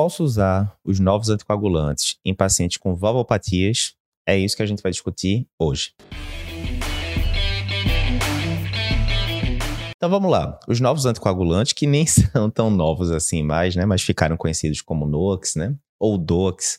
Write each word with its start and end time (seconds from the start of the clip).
posso 0.00 0.22
usar 0.22 0.78
os 0.84 1.00
novos 1.00 1.28
anticoagulantes 1.28 2.18
em 2.24 2.32
pacientes 2.32 2.76
com 2.76 2.94
valvopatias? 2.94 3.94
É 4.24 4.38
isso 4.38 4.56
que 4.56 4.62
a 4.62 4.66
gente 4.66 4.80
vai 4.80 4.92
discutir 4.92 5.48
hoje. 5.58 5.92
Então 9.96 10.08
vamos 10.08 10.30
lá. 10.30 10.56
Os 10.68 10.78
novos 10.78 11.04
anticoagulantes, 11.04 11.72
que 11.72 11.84
nem 11.84 12.06
são 12.32 12.48
tão 12.48 12.70
novos 12.70 13.10
assim 13.10 13.42
mais, 13.42 13.74
né? 13.74 13.84
Mas 13.84 14.02
ficaram 14.02 14.36
conhecidos 14.36 14.80
como 14.80 15.04
NOX, 15.04 15.56
né? 15.56 15.74
Ou 15.98 16.16
DOX. 16.16 16.78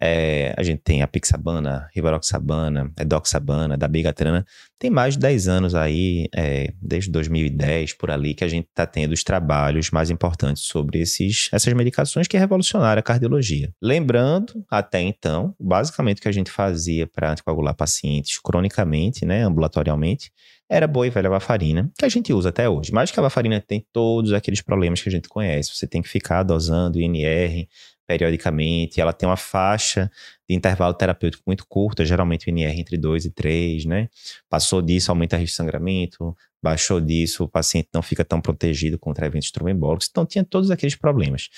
É, 0.00 0.54
a 0.56 0.62
gente 0.62 0.80
tem 0.82 1.02
a 1.02 1.06
Pixabana, 1.06 1.88
Rivaroxabana, 1.94 2.90
Edoxabana, 2.98 3.76
da 3.76 3.86
Bigatrana. 3.86 4.44
Tem 4.78 4.90
mais 4.90 5.14
de 5.14 5.20
10 5.20 5.48
anos 5.48 5.74
aí, 5.74 6.28
é, 6.34 6.72
desde 6.80 7.10
2010 7.10 7.94
por 7.94 8.10
ali, 8.10 8.34
que 8.34 8.44
a 8.44 8.48
gente 8.48 8.66
está 8.68 8.86
tendo 8.86 9.12
os 9.12 9.22
trabalhos 9.22 9.90
mais 9.90 10.10
importantes 10.10 10.64
sobre 10.64 11.00
esses, 11.00 11.48
essas 11.52 11.72
medicações 11.74 12.26
que 12.26 12.38
revolucionaram 12.38 13.00
a 13.00 13.02
cardiologia. 13.02 13.72
Lembrando, 13.80 14.64
até 14.70 15.00
então, 15.00 15.54
basicamente 15.60 16.18
o 16.18 16.22
que 16.22 16.28
a 16.28 16.32
gente 16.32 16.50
fazia 16.50 17.06
para 17.06 17.32
anticoagular 17.32 17.74
pacientes 17.74 18.38
cronicamente, 18.38 19.24
né, 19.24 19.44
ambulatorialmente, 19.44 20.32
era 20.72 20.86
boa 20.86 21.06
e 21.06 21.10
velha 21.10 21.28
varfarina, 21.28 21.90
que 21.98 22.04
a 22.04 22.08
gente 22.08 22.32
usa 22.32 22.48
até 22.48 22.66
hoje. 22.66 22.90
Mas 22.92 23.10
que 23.10 23.20
a 23.20 23.22
varfarina 23.22 23.60
tem 23.60 23.86
todos 23.92 24.32
aqueles 24.32 24.62
problemas 24.62 25.02
que 25.02 25.08
a 25.08 25.12
gente 25.12 25.28
conhece. 25.28 25.70
Você 25.74 25.86
tem 25.86 26.00
que 26.00 26.08
ficar 26.08 26.42
dosando 26.42 26.98
INR, 26.98 27.68
periodicamente, 28.06 29.00
ela 29.00 29.12
tem 29.12 29.28
uma 29.28 29.36
faixa 29.36 30.10
de 30.48 30.54
intervalo 30.54 30.94
terapêutico 30.94 31.42
muito 31.46 31.66
curta, 31.66 32.04
geralmente 32.04 32.46
o 32.46 32.50
INR 32.50 32.78
entre 32.78 32.96
2 32.98 33.26
e 33.26 33.30
3, 33.30 33.84
né? 33.84 34.08
Passou 34.48 34.82
disso, 34.82 35.10
aumenta 35.10 35.36
o 35.36 35.38
risco 35.38 35.52
de 35.52 35.56
sangramento, 35.56 36.36
baixou 36.62 37.00
disso, 37.00 37.44
o 37.44 37.48
paciente 37.48 37.88
não 37.92 38.02
fica 38.02 38.24
tão 38.24 38.40
protegido 38.40 38.98
contra 38.98 39.26
eventos 39.26 39.50
tromboembólicos, 39.50 40.08
então 40.10 40.24
tinha 40.24 40.44
todos 40.44 40.70
aqueles 40.70 40.94
problemas. 40.94 41.48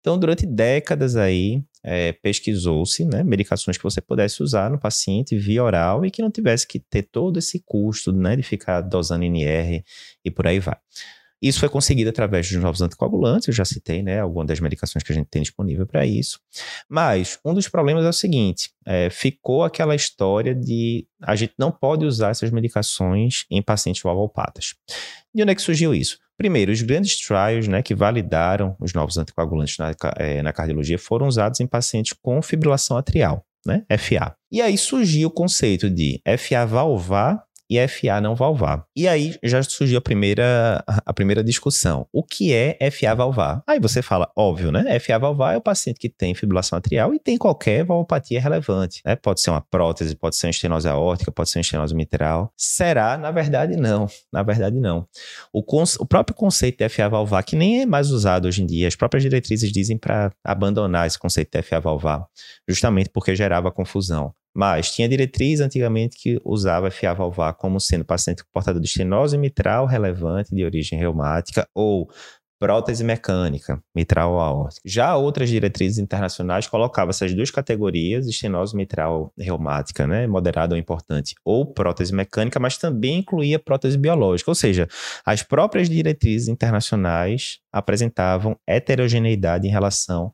Então, 0.00 0.18
durante 0.18 0.46
décadas 0.46 1.16
aí, 1.16 1.62
é, 1.82 2.12
pesquisou-se 2.12 3.04
né, 3.04 3.24
medicações 3.24 3.76
que 3.76 3.82
você 3.82 4.00
pudesse 4.00 4.42
usar 4.42 4.70
no 4.70 4.78
paciente 4.78 5.36
via 5.36 5.64
oral 5.64 6.04
e 6.06 6.10
que 6.10 6.22
não 6.22 6.30
tivesse 6.30 6.66
que 6.66 6.78
ter 6.78 7.02
todo 7.02 7.38
esse 7.38 7.60
custo 7.64 8.12
né, 8.12 8.36
de 8.36 8.42
ficar 8.42 8.80
dosando 8.82 9.24
INR 9.24 9.82
e 10.24 10.30
por 10.30 10.46
aí 10.46 10.60
vai. 10.60 10.76
Isso 11.42 11.58
foi 11.58 11.68
conseguido 11.68 12.08
através 12.08 12.48
dos 12.48 12.62
novos 12.62 12.80
anticoagulantes, 12.80 13.48
eu 13.48 13.54
já 13.54 13.64
citei, 13.64 14.00
né, 14.00 14.20
algumas 14.20 14.46
das 14.46 14.60
medicações 14.60 15.02
que 15.02 15.10
a 15.10 15.14
gente 15.14 15.26
tem 15.26 15.42
disponível 15.42 15.84
para 15.84 16.06
isso. 16.06 16.38
Mas 16.88 17.40
um 17.44 17.52
dos 17.52 17.68
problemas 17.68 18.04
é 18.04 18.08
o 18.08 18.12
seguinte: 18.12 18.70
é, 18.86 19.10
ficou 19.10 19.64
aquela 19.64 19.96
história 19.96 20.54
de 20.54 21.04
a 21.20 21.34
gente 21.34 21.54
não 21.58 21.72
pode 21.72 22.04
usar 22.04 22.30
essas 22.30 22.50
medicações 22.50 23.44
em 23.50 23.60
pacientes 23.60 24.02
valvopatas. 24.02 24.74
De 25.34 25.42
onde 25.42 25.50
é 25.50 25.54
que 25.54 25.62
surgiu 25.62 25.92
isso? 25.92 26.18
Primeiro, 26.36 26.72
os 26.72 26.82
grandes 26.82 27.18
trials 27.18 27.68
né, 27.68 27.82
que 27.82 27.94
validaram 27.94 28.76
os 28.80 28.92
novos 28.92 29.16
anticoagulantes 29.16 29.78
na, 29.78 29.94
é, 30.16 30.42
na 30.42 30.52
cardiologia 30.52 30.98
foram 30.98 31.26
usados 31.26 31.60
em 31.60 31.66
pacientes 31.66 32.14
com 32.20 32.40
fibrilação 32.42 32.96
atrial, 32.96 33.44
né, 33.66 33.84
FA. 33.98 34.34
E 34.50 34.60
aí 34.60 34.76
surgiu 34.76 35.28
o 35.28 35.30
conceito 35.32 35.88
de 35.90 36.20
FA 36.38 36.64
valvar 36.66 37.44
e 37.72 37.88
FA 37.88 38.20
não 38.20 38.34
valvar. 38.34 38.84
E 38.94 39.08
aí 39.08 39.34
já 39.42 39.62
surgiu 39.62 39.98
a 39.98 40.00
primeira, 40.00 40.84
a 40.86 41.12
primeira 41.12 41.42
discussão. 41.42 42.06
O 42.12 42.22
que 42.22 42.52
é 42.52 42.76
FA 42.90 43.14
valvar? 43.14 43.62
Aí 43.66 43.80
você 43.80 44.02
fala, 44.02 44.30
óbvio, 44.36 44.70
né? 44.70 44.98
FA 44.98 45.18
valvar 45.18 45.54
é 45.54 45.56
o 45.56 45.60
paciente 45.60 45.98
que 45.98 46.08
tem 46.08 46.34
fibrilação 46.34 46.78
atrial 46.78 47.14
e 47.14 47.18
tem 47.18 47.38
qualquer 47.38 47.84
valvopatia 47.84 48.40
relevante. 48.40 49.00
Né? 49.06 49.16
Pode 49.16 49.40
ser 49.40 49.50
uma 49.50 49.62
prótese, 49.62 50.14
pode 50.14 50.36
ser 50.36 50.46
uma 50.46 50.50
estenose 50.50 50.86
aórtica, 50.86 51.32
pode 51.32 51.48
ser 51.48 51.58
uma 51.58 51.62
estenose 51.62 51.94
mitral. 51.94 52.52
Será? 52.56 53.16
Na 53.16 53.30
verdade, 53.30 53.74
não. 53.76 54.06
Na 54.30 54.42
verdade, 54.42 54.78
não. 54.78 55.06
O, 55.52 55.62
o 55.98 56.06
próprio 56.06 56.36
conceito 56.36 56.78
de 56.78 56.88
FA 56.90 57.08
valvar, 57.08 57.42
que 57.42 57.56
nem 57.56 57.82
é 57.82 57.86
mais 57.86 58.10
usado 58.10 58.46
hoje 58.46 58.62
em 58.62 58.66
dia, 58.66 58.86
as 58.86 58.96
próprias 58.96 59.22
diretrizes 59.22 59.72
dizem 59.72 59.96
para 59.96 60.30
abandonar 60.44 61.06
esse 61.06 61.18
conceito 61.18 61.50
de 61.50 61.62
FA 61.62 61.80
valvar, 61.80 62.26
justamente 62.68 63.08
porque 63.08 63.34
gerava 63.34 63.70
confusão. 63.72 64.34
Mas 64.54 64.90
tinha 64.90 65.08
diretriz 65.08 65.60
antigamente 65.60 66.16
que 66.16 66.40
usava 66.44 66.90
FA 66.90 67.14
valvar 67.14 67.54
como 67.54 67.80
sendo 67.80 68.04
paciente 68.04 68.44
portador 68.52 68.80
de 68.80 68.86
estenose 68.86 69.38
mitral 69.38 69.86
relevante 69.86 70.54
de 70.54 70.64
origem 70.64 70.98
reumática 70.98 71.66
ou 71.74 72.08
prótese 72.62 73.02
mecânica, 73.02 73.82
mitral 73.92 74.34
ou 74.34 74.38
aórtica. 74.38 74.82
Já 74.88 75.16
outras 75.16 75.48
diretrizes 75.48 75.98
internacionais 75.98 76.68
colocavam 76.68 77.10
essas 77.10 77.34
duas 77.34 77.50
categorias, 77.50 78.28
estenose 78.28 78.76
mitral 78.76 79.32
reumática, 79.36 80.06
né, 80.06 80.28
moderada 80.28 80.76
ou 80.76 80.78
importante, 80.78 81.34
ou 81.44 81.66
prótese 81.66 82.14
mecânica, 82.14 82.60
mas 82.60 82.78
também 82.78 83.18
incluía 83.18 83.58
prótese 83.58 83.98
biológica, 83.98 84.48
ou 84.48 84.54
seja, 84.54 84.86
as 85.26 85.42
próprias 85.42 85.90
diretrizes 85.90 86.46
internacionais 86.46 87.58
apresentavam 87.72 88.56
heterogeneidade 88.64 89.66
em 89.66 89.70
relação 89.72 90.32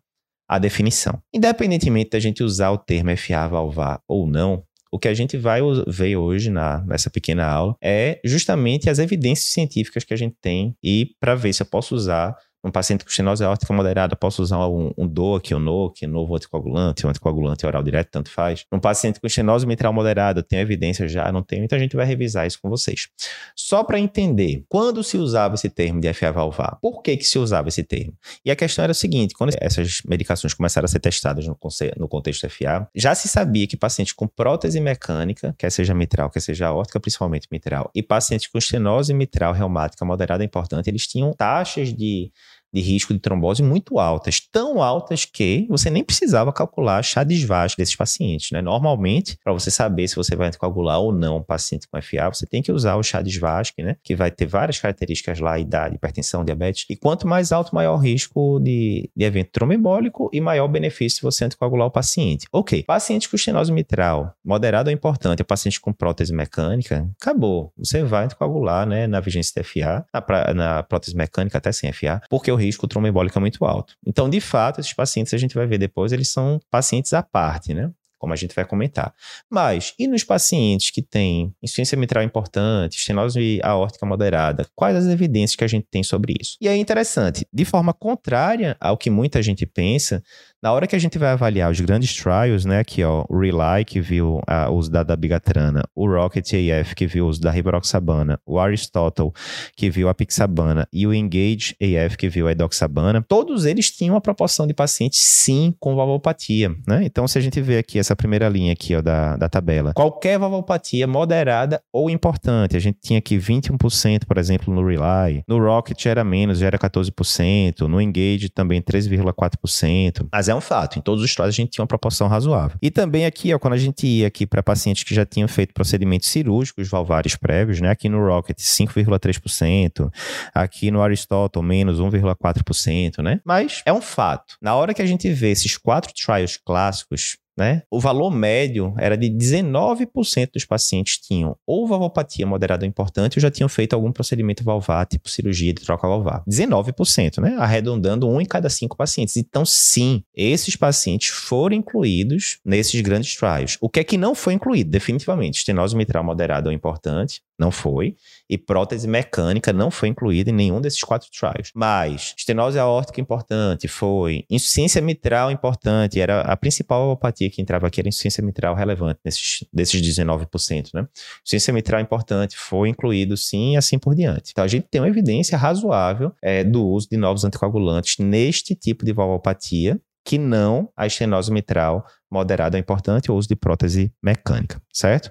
a 0.49 0.59
definição. 0.59 1.21
Independentemente 1.33 2.11
da 2.11 2.21
gente 2.21 2.43
usar 2.43 2.71
o 2.71 2.79
termo 2.79 3.15
FA 3.17 3.47
valvar 3.49 4.01
ou 4.09 4.27
não, 4.27 4.65
o 4.91 4.99
que 4.99 5.09
a 5.09 5.15
gente 5.15 5.37
vai 5.37 5.61
ver 5.87 6.17
hoje 6.17 6.51
na, 6.51 6.83
nessa 6.87 7.11
pequena 7.11 7.47
aula 7.47 7.77
é 7.83 8.19
justamente 8.25 8.89
as 8.89 8.99
evidências 8.99 9.53
científicas 9.53 10.05
que 10.05 10.15
a 10.15 10.17
gente 10.17 10.37
tem 10.41 10.75
e 10.83 11.11
para 11.21 11.35
ver 11.35 11.53
se 11.53 11.63
eu 11.63 11.67
posso 11.67 11.95
usar 11.95 12.35
um 12.65 12.71
paciente 12.71 13.05
com 13.05 13.11
estenose 13.11 13.45
aórtica 13.45 13.73
moderada, 13.73 14.17
posso 14.17 14.43
usar 14.43 14.67
um, 14.69 14.93
um 14.97 15.07
DOAC 15.07 15.55
ou 15.55 15.61
NOAC, 15.61 16.07
novo 16.07 16.35
anticoagulante, 16.35 17.07
um 17.07 17.11
anticoagulante 17.11 17.65
oral 17.65 17.83
direto, 17.83 18.09
tanto 18.11 18.31
faz. 18.31 18.65
Um 18.73 18.81
paciente 18.81 19.21
com 19.21 19.27
estenose 19.27 19.67
mitral 19.67 19.93
moderada, 19.93 20.43
tem 20.43 20.59
evidência 20.59 21.09
já? 21.09 21.31
Não 21.31 21.43
tem? 21.43 21.65
Então 21.65 21.77
a 21.77 21.81
gente 21.81 21.95
vai 21.97 22.05
revisar 22.05 22.47
isso 22.47 22.59
com 22.61 22.69
vocês. 22.69 23.09
Só 23.57 23.85
para 23.85 23.99
entender, 23.99 24.65
quando 24.69 25.03
se 25.05 25.17
usava 25.17 25.55
esse 25.55 25.69
termo 25.69 26.01
de 26.01 26.13
FA 26.13 26.33
valvar? 26.33 26.79
Por 26.81 27.03
que 27.03 27.17
que 27.17 27.25
se 27.25 27.39
usava 27.39 27.69
esse 27.69 27.83
termo? 27.83 28.15
E 28.45 28.51
a 28.51 28.57
questão 28.57 28.83
era 28.83 28.93
a 28.93 28.95
seguinte, 28.95 29.35
quando 29.35 29.53
essas 29.61 30.01
medicações 30.07 30.53
começaram 30.55 30.85
a 30.85 30.89
ser 30.89 31.01
testadas 31.01 31.47
no, 31.47 31.57
no 31.97 32.09
contexto 32.09 32.49
FA, 32.51 32.89
já 32.95 33.15
se 33.15 33.29
sabia 33.29 33.67
que 33.67 33.77
pacientes 33.77 34.13
com 34.13 34.27
prótese 34.27 34.81
mecânica, 34.81 35.55
quer 35.57 35.71
seja 35.71 35.95
mitral, 35.95 36.31
quer 36.31 36.41
seja 36.41 36.67
aórtica, 36.67 36.99
principalmente 36.99 37.47
mitral, 37.51 37.91
e 37.95 38.03
pacientes 38.03 38.49
com 38.49 38.59
estenose 38.59 39.15
mitral 39.15 39.53
reumática 39.53 40.05
moderada 40.05 40.45
importante, 40.45 40.91
eles 40.91 41.07
tinham 41.07 41.33
taxas 41.33 41.93
de 41.93 42.33
de 42.73 42.81
risco 42.81 43.12
de 43.12 43.21
trombose 43.21 43.62
muito 43.62 43.99
altas, 43.99 44.41
tão 44.41 44.83
altas 44.83 45.25
que 45.25 45.67
você 45.69 45.91
nem 45.91 46.05
precisava 46.05 46.53
calcular 46.53 47.03
chá 47.03 47.25
de 47.25 47.39
desses 47.77 47.97
pacientes. 47.97 48.51
Né? 48.51 48.61
Normalmente, 48.61 49.39
para 49.43 49.53
você 49.53 49.71
saber 49.71 50.06
se 50.09 50.17
você 50.17 50.37
vai 50.37 50.49
anticoagular 50.49 51.01
ou 51.01 51.12
não 51.12 51.39
um 51.39 51.43
paciente 51.43 51.89
com 51.89 52.01
FA, 52.01 52.29
você 52.33 52.47
tem 52.47 52.62
que 52.62 52.71
usar 52.71 52.97
o 52.97 53.03
chá 53.03 53.23
de 53.23 53.39
né? 53.79 53.97
que 54.03 54.15
vai 54.15 54.31
ter 54.31 54.47
várias 54.47 54.79
características 54.79 55.41
lá, 55.41 55.59
idade, 55.59 55.95
hipertensão, 55.95 56.45
diabetes, 56.45 56.84
e 56.91 56.97
quanto 56.97 57.27
mais 57.27 57.53
alto, 57.53 57.75
maior 57.75 57.95
o 57.95 57.99
risco 57.99 58.59
de, 58.61 59.11
de 59.17 59.25
evento 59.25 59.50
tromboembólico 59.53 60.29
e 60.33 60.41
maior 60.41 60.65
o 60.65 60.69
benefício 60.69 61.19
se 61.19 61.23
você 61.23 61.45
anticoagular 61.45 61.87
o 61.87 61.91
paciente. 61.91 62.47
Ok, 62.53 62.83
paciente 62.85 63.29
com 63.29 63.37
estenose 63.37 63.73
mitral, 63.73 64.35
moderado 64.45 64.91
ou 64.91 64.95
importante, 64.95 65.41
é 65.41 65.45
paciente 65.45 65.81
com 65.81 65.93
prótese 65.93 66.35
mecânica, 66.35 67.09
acabou. 67.21 67.73
Você 67.77 68.03
vai 68.03 68.25
anticoagular 68.25 68.87
né, 68.87 69.06
na 69.06 69.21
vigência 69.21 69.62
de 69.62 69.69
FA, 69.69 70.05
na, 70.12 70.55
na 70.55 70.83
prótese 70.83 71.17
mecânica 71.17 71.59
até 71.59 71.73
sem 71.73 71.93
FA, 71.93 72.21
porque 72.29 72.50
o 72.50 72.58
risco 72.59 72.87
tromboembólico 72.87 73.39
é 73.39 73.41
muito 73.41 73.65
alto. 73.65 73.95
Então, 74.07 74.29
de 74.29 74.41
fato, 74.41 74.81
esses 74.81 74.93
pacientes, 74.93 75.33
a 75.33 75.39
gente 75.39 75.55
vai 75.55 75.67
ver 75.67 75.79
depois, 75.79 76.13
eles 76.13 76.31
são 76.31 76.61
pacientes 76.71 77.13
à 77.13 77.23
parte, 77.23 77.73
né? 77.73 77.91
Como 78.19 78.33
a 78.33 78.37
gente 78.37 78.55
vai 78.55 78.65
comentar. 78.65 79.15
Mas, 79.51 79.95
e 79.99 80.06
nos 80.06 80.25
pacientes 80.25 80.91
que 80.91 81.03
têm 81.03 81.55
insuficiência 81.62 81.97
mitral 81.97 82.25
importante, 82.25 82.97
estenose 82.97 83.61
aórtica 83.62 84.05
moderada, 84.05 84.67
quais 84.75 84.97
as 84.97 85.06
evidências 85.06 85.56
que 85.56 85.65
a 85.65 85.69
gente 85.69 85.87
tem 85.91 86.03
sobre 86.03 86.34
isso? 86.41 86.56
E 86.61 86.69
é 86.69 86.77
interessante, 86.77 87.47
de 87.53 87.65
forma 87.65 87.93
contrária 87.93 88.77
ao 88.81 88.97
que 88.97 89.11
muita 89.11 89.43
gente 89.43 89.65
pensa, 89.65 90.23
na 90.62 90.73
hora 90.73 90.87
que 90.87 90.97
a 90.97 90.99
gente 90.99 91.19
vai 91.19 91.31
avaliar 91.31 91.71
os 91.71 91.81
grandes 91.81 92.15
trials, 92.15 92.65
né, 92.65 92.81
aqui 92.81 93.05
ó, 93.05 93.25
o 93.29 93.39
Rely, 93.39 93.84
que 93.84 94.01
viu 94.01 94.41
o 94.69 94.73
uso 94.73 94.91
da 94.91 95.03
dabigatrana, 95.03 95.85
o 95.95 96.09
Rocket 96.09 96.53
AF, 96.53 96.95
que 96.95 97.06
viu 97.06 97.27
o 97.27 97.29
uso 97.29 97.41
da 97.41 97.50
rivaroxabana, 97.50 98.41
o 98.45 98.59
Aristotle, 98.59 99.31
que 99.77 99.89
viu 99.89 100.09
a 100.09 100.15
pixabana, 100.15 100.89
e 100.93 101.06
o 101.06 101.15
Engage 101.15 101.77
AF, 101.81 102.17
que 102.17 102.29
viu 102.29 102.49
a 102.49 102.53
edoxabana, 102.53 103.23
todos 103.23 103.65
eles 103.65 103.91
tinham 103.91 104.15
uma 104.15 104.21
proporção 104.21 104.67
de 104.67 104.75
pacientes, 104.75 105.21
sim, 105.21 105.73
com 105.79 105.95
valvopatia, 105.95 106.75
né? 106.87 107.03
Então, 107.05 107.29
se 107.29 107.38
a 107.38 107.41
gente 107.41 107.61
vê 107.61 107.79
aqui 107.79 107.99
essa 107.99 108.07
primeira 108.16 108.49
linha 108.49 108.72
aqui, 108.72 108.94
ó, 108.94 109.00
da, 109.00 109.37
da 109.37 109.49
tabela, 109.49 109.93
qualquer 109.94 110.38
valvopatia 110.38 111.06
moderada 111.06 111.81
ou 111.93 112.10
importante, 112.10 112.76
a 112.76 112.81
gente 112.81 112.99
tinha 113.02 113.19
aqui 113.19 113.37
21%, 113.37 114.25
por 114.26 114.38
exemplo, 114.38 114.75
no 114.75 114.87
Rely, 114.87 115.43
no 115.49 115.58
Rocket 115.58 116.05
era 116.06 116.22
menos, 116.22 116.58
já 116.58 116.66
era 116.66 116.78
14%, 116.78 117.81
no 117.82 118.00
Engage 118.00 118.49
também 118.49 118.82
13,4%, 118.82 120.26
as 120.32 120.49
é 120.49 120.55
um 120.55 120.60
fato. 120.60 120.99
Em 120.99 121.02
todos 121.02 121.22
os 121.22 121.31
estudos 121.31 121.49
a 121.49 121.56
gente 121.56 121.70
tinha 121.70 121.82
uma 121.82 121.88
proporção 121.88 122.28
razoável. 122.28 122.76
E 122.82 122.90
também 122.90 123.26
aqui, 123.26 123.52
ó, 123.52 123.58
quando 123.58 123.75
a 123.75 123.78
gente 123.78 124.06
ia 124.06 124.26
aqui 124.26 124.46
para 124.46 124.62
pacientes 124.62 125.05
que 125.05 125.14
já 125.14 125.25
tinham 125.25 125.49
feito 125.49 125.72
procedimentos 125.72 126.28
cirúrgicos 126.28 126.88
valvares 126.88 127.37
prévios, 127.37 127.81
né? 127.81 127.90
Aqui 127.90 128.08
no 128.08 128.25
Rocket, 128.25 128.58
5,3%. 128.58 130.10
Aqui 130.55 130.90
no 130.90 131.02
Aristotle, 131.02 131.62
menos 131.62 132.00
1,4%, 132.00 133.22
né? 133.22 133.40
Mas 133.44 133.82
é 133.84 133.93
um 133.93 134.00
fato. 134.00 134.56
Na 134.60 134.75
hora 134.75 134.94
que 134.94 135.02
a 135.02 135.06
gente 135.06 135.31
vê 135.31 135.50
esses 135.50 135.76
quatro 135.76 136.12
trials 136.14 136.56
clássicos, 136.56 137.37
né? 137.58 137.82
O 137.90 137.99
valor 137.99 138.31
médio 138.31 138.94
era 138.96 139.16
de 139.16 139.28
19% 139.28 140.52
dos 140.55 140.64
pacientes 140.64 141.19
tinham 141.19 141.56
ou 141.66 141.88
valvopatia 141.88 142.46
moderada 142.46 142.84
ou 142.84 142.88
importante 142.88 143.37
ou 143.37 143.43
já 143.43 143.50
tinham 143.50 143.69
feito 143.69 143.94
algum 143.94 144.12
procedimento 144.12 144.62
valvar, 144.62 145.05
tipo 145.06 145.28
cirurgia 145.28 145.75
de 145.75 145.82
troca 145.82 146.06
valvar. 146.06 146.44
19%, 146.49 147.40
né? 147.40 147.56
Arredondando 147.58 148.28
um 148.28 148.40
em 148.40 148.44
cada 148.44 148.69
cinco 148.69 148.96
pacientes. 148.96 149.37
Então, 149.37 149.66
sim, 149.66 150.22
esses 150.32 150.76
pacientes 150.76 151.31
foram 151.31 151.75
incluídos 151.75 152.60
nesses 152.64 153.00
grandes 153.00 153.34
trials. 153.34 153.76
O 153.81 153.88
que 153.88 153.99
é 153.99 154.05
que 154.05 154.16
não 154.16 154.37
foi 154.37 154.55
incluído? 154.55 154.90
Definitivamente, 154.90 155.56
estenose 155.56 155.96
mitral 155.96 156.22
moderada 156.22 156.69
ou 156.69 156.72
importante, 156.72 157.43
não 157.58 157.70
foi. 157.70 158.16
E 158.49 158.56
prótese 158.56 159.08
mecânica 159.08 159.72
não 159.72 159.90
foi 159.90 160.08
incluída 160.08 160.50
em 160.50 160.52
nenhum 160.52 160.81
desses 160.81 161.02
quatro 161.02 161.28
trials. 161.31 161.70
Mas 161.75 162.34
estenose 162.37 162.78
aórtica 162.78 163.20
importante 163.20 163.88
foi. 163.88 164.44
Insuficiência 164.49 165.02
mitral 165.02 165.50
importante. 165.50 166.20
Era 166.20 166.43
a 166.43 166.56
principal 166.56 167.02
alopatia 167.02 167.50
que 167.50 167.60
entrava 167.60 167.87
aqui, 167.87 168.00
era 168.00 168.08
insuficiência 168.08 168.43
mitral 168.43 168.75
relevante 168.75 169.20
nesses, 169.25 169.64
desses 169.72 170.00
19%, 170.00 170.90
né? 170.94 171.06
Insuficiência 171.43 171.72
mitral 171.72 172.00
importante 172.00 172.56
foi 172.56 172.88
incluído 172.88 173.37
sim 173.37 173.75
e 173.75 173.76
assim 173.76 173.99
por 173.99 174.14
diante. 174.14 174.50
Então 174.52 174.64
a 174.64 174.69
gente 174.69 174.87
tem 174.90 175.00
uma 175.00 175.08
evidência 175.08 175.58
razoável 175.58 176.32
é, 176.43 176.62
do 176.62 176.87
uso 176.87 177.08
de 177.10 177.16
novos 177.16 177.44
anticoagulantes 177.44 178.19
neste 178.19 178.75
tipo 178.75 179.05
de 179.05 179.12
valvopatia 179.12 180.00
que 180.28 180.37
não 180.37 180.90
a 180.94 181.06
estenose 181.06 181.50
mitral 181.50 182.05
moderada 182.31 182.77
é 182.77 182.81
importante, 182.81 183.31
o 183.31 183.35
uso 183.35 183.49
de 183.49 183.57
prótese 183.57 184.13
mecânica, 184.23 184.81
certo? 184.93 185.31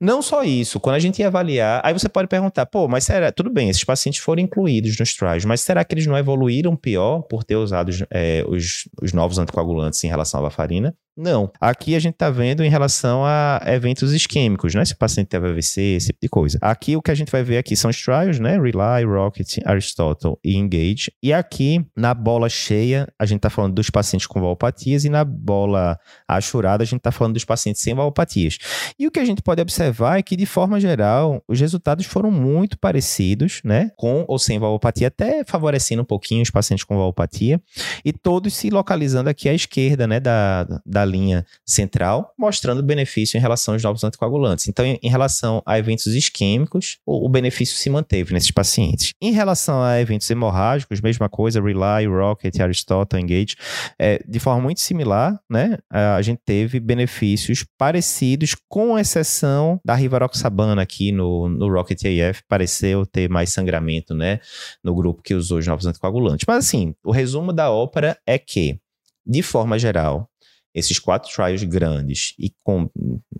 Não 0.00 0.22
só 0.22 0.42
isso, 0.42 0.80
quando 0.80 0.96
a 0.96 1.00
gente 1.00 1.20
ia 1.20 1.26
avaliar, 1.26 1.80
aí 1.84 1.92
você 1.92 2.08
pode 2.08 2.28
perguntar, 2.28 2.66
pô, 2.66 2.88
mas 2.88 3.04
será, 3.04 3.30
tudo 3.30 3.50
bem, 3.50 3.68
esses 3.68 3.84
pacientes 3.84 4.20
foram 4.20 4.42
incluídos 4.42 4.98
nos 4.98 5.14
trials, 5.14 5.44
mas 5.44 5.60
será 5.60 5.84
que 5.84 5.94
eles 5.94 6.06
não 6.06 6.16
evoluíram 6.16 6.74
pior 6.76 7.22
por 7.22 7.44
ter 7.44 7.56
usado 7.56 7.90
é, 8.10 8.44
os, 8.48 8.88
os 9.00 9.12
novos 9.12 9.38
anticoagulantes 9.38 10.02
em 10.04 10.08
relação 10.08 10.40
à 10.40 10.42
varfarina? 10.44 10.94
Não. 11.20 11.52
Aqui 11.60 11.94
a 11.94 11.98
gente 11.98 12.14
está 12.14 12.30
vendo 12.30 12.64
em 12.64 12.70
relação 12.70 13.22
a 13.26 13.60
eventos 13.66 14.14
isquêmicos, 14.14 14.74
né? 14.74 14.82
Se 14.86 14.94
o 14.94 14.96
paciente 14.96 15.28
teve 15.28 15.48
AVC, 15.48 15.82
esse 15.82 16.06
tipo 16.06 16.18
de 16.22 16.28
coisa. 16.30 16.58
Aqui 16.62 16.96
o 16.96 17.02
que 17.02 17.10
a 17.10 17.14
gente 17.14 17.30
vai 17.30 17.42
ver 17.42 17.58
aqui 17.58 17.76
são 17.76 17.90
os 17.90 18.02
trials, 18.02 18.40
né? 18.40 18.52
Rely, 18.58 19.04
Rocket, 19.04 19.58
Aristotle 19.66 20.38
e 20.42 20.56
Engage. 20.56 21.12
E 21.22 21.30
aqui, 21.30 21.84
na 21.94 22.14
bola 22.14 22.48
cheia, 22.48 23.06
a 23.18 23.26
gente 23.26 23.36
está 23.36 23.50
falando 23.50 23.74
dos 23.74 23.90
pacientes 23.90 24.26
com 24.26 24.40
valopatias 24.40 25.04
e 25.04 25.10
na 25.10 25.22
bola 25.22 25.98
achurada, 26.26 26.82
a 26.82 26.86
gente 26.86 27.00
está 27.00 27.12
falando 27.12 27.34
dos 27.34 27.44
pacientes 27.44 27.82
sem 27.82 27.94
valopatias. 27.94 28.56
E 28.98 29.06
o 29.06 29.10
que 29.10 29.20
a 29.20 29.24
gente 29.24 29.42
pode 29.42 29.60
observar 29.60 30.18
é 30.18 30.22
que, 30.22 30.34
de 30.34 30.46
forma 30.46 30.80
geral, 30.80 31.44
os 31.46 31.60
resultados 31.60 32.06
foram 32.06 32.30
muito 32.30 32.78
parecidos, 32.78 33.60
né? 33.62 33.90
Com 33.94 34.24
ou 34.26 34.38
sem 34.38 34.58
valopatia, 34.58 35.08
até 35.08 35.44
favorecendo 35.44 36.00
um 36.00 36.06
pouquinho 36.06 36.42
os 36.42 36.50
pacientes 36.50 36.82
com 36.82 36.96
valopatia. 36.96 37.60
E 38.02 38.10
todos 38.10 38.54
se 38.54 38.70
localizando 38.70 39.28
aqui 39.28 39.50
à 39.50 39.52
esquerda, 39.52 40.06
né? 40.06 40.18
Da, 40.18 40.64
da 40.86 41.09
linha 41.10 41.44
central, 41.66 42.32
mostrando 42.38 42.82
benefício 42.82 43.36
em 43.36 43.40
relação 43.40 43.74
aos 43.74 43.82
novos 43.82 44.04
anticoagulantes. 44.04 44.68
Então, 44.68 44.84
em, 44.84 45.10
relação 45.10 45.62
a 45.66 45.78
eventos 45.78 46.06
isquêmicos, 46.06 46.98
o, 47.04 47.26
o, 47.26 47.28
benefício 47.28 47.76
se 47.76 47.90
manteve 47.90 48.32
nesses 48.32 48.50
pacientes. 48.50 49.12
Em 49.20 49.32
relação 49.32 49.82
a 49.82 50.00
eventos 50.00 50.30
hemorrágicos, 50.30 51.00
mesma 51.00 51.28
coisa, 51.28 51.60
Rely, 51.60 52.06
Rocket, 52.06 52.58
Aristotle, 52.60 53.20
Engage, 53.20 53.56
é, 53.98 54.22
de 54.26 54.38
forma 54.38 54.62
muito 54.62 54.80
similar, 54.80 55.38
né? 55.48 55.78
A 55.90 56.22
gente 56.22 56.40
teve 56.44 56.78
benefícios 56.80 57.64
parecidos, 57.76 58.54
com 58.68 58.98
exceção 58.98 59.80
da 59.84 59.94
rivaroxabana 59.94 60.82
aqui 60.82 61.12
no, 61.12 61.48
no 61.48 61.68
Rocket 61.68 62.02
AF, 62.04 62.42
pareceu 62.48 63.04
ter 63.04 63.28
mais 63.28 63.50
sangramento, 63.50 64.14
né? 64.14 64.40
No 64.84 64.94
grupo 64.94 65.22
que 65.22 65.34
usou 65.34 65.58
os 65.58 65.66
novos 65.66 65.86
anticoagulantes. 65.86 66.44
Mas 66.46 66.66
assim, 66.66 66.94
o 67.04 67.10
resumo 67.10 67.52
da 67.52 67.70
ópera 67.70 68.18
é 68.26 68.38
que, 68.38 68.78
de 69.26 69.42
forma 69.42 69.78
geral, 69.78 70.29
esses 70.74 70.98
quatro 70.98 71.32
trials 71.32 71.62
grandes 71.64 72.34
e 72.38 72.52
com 72.62 72.88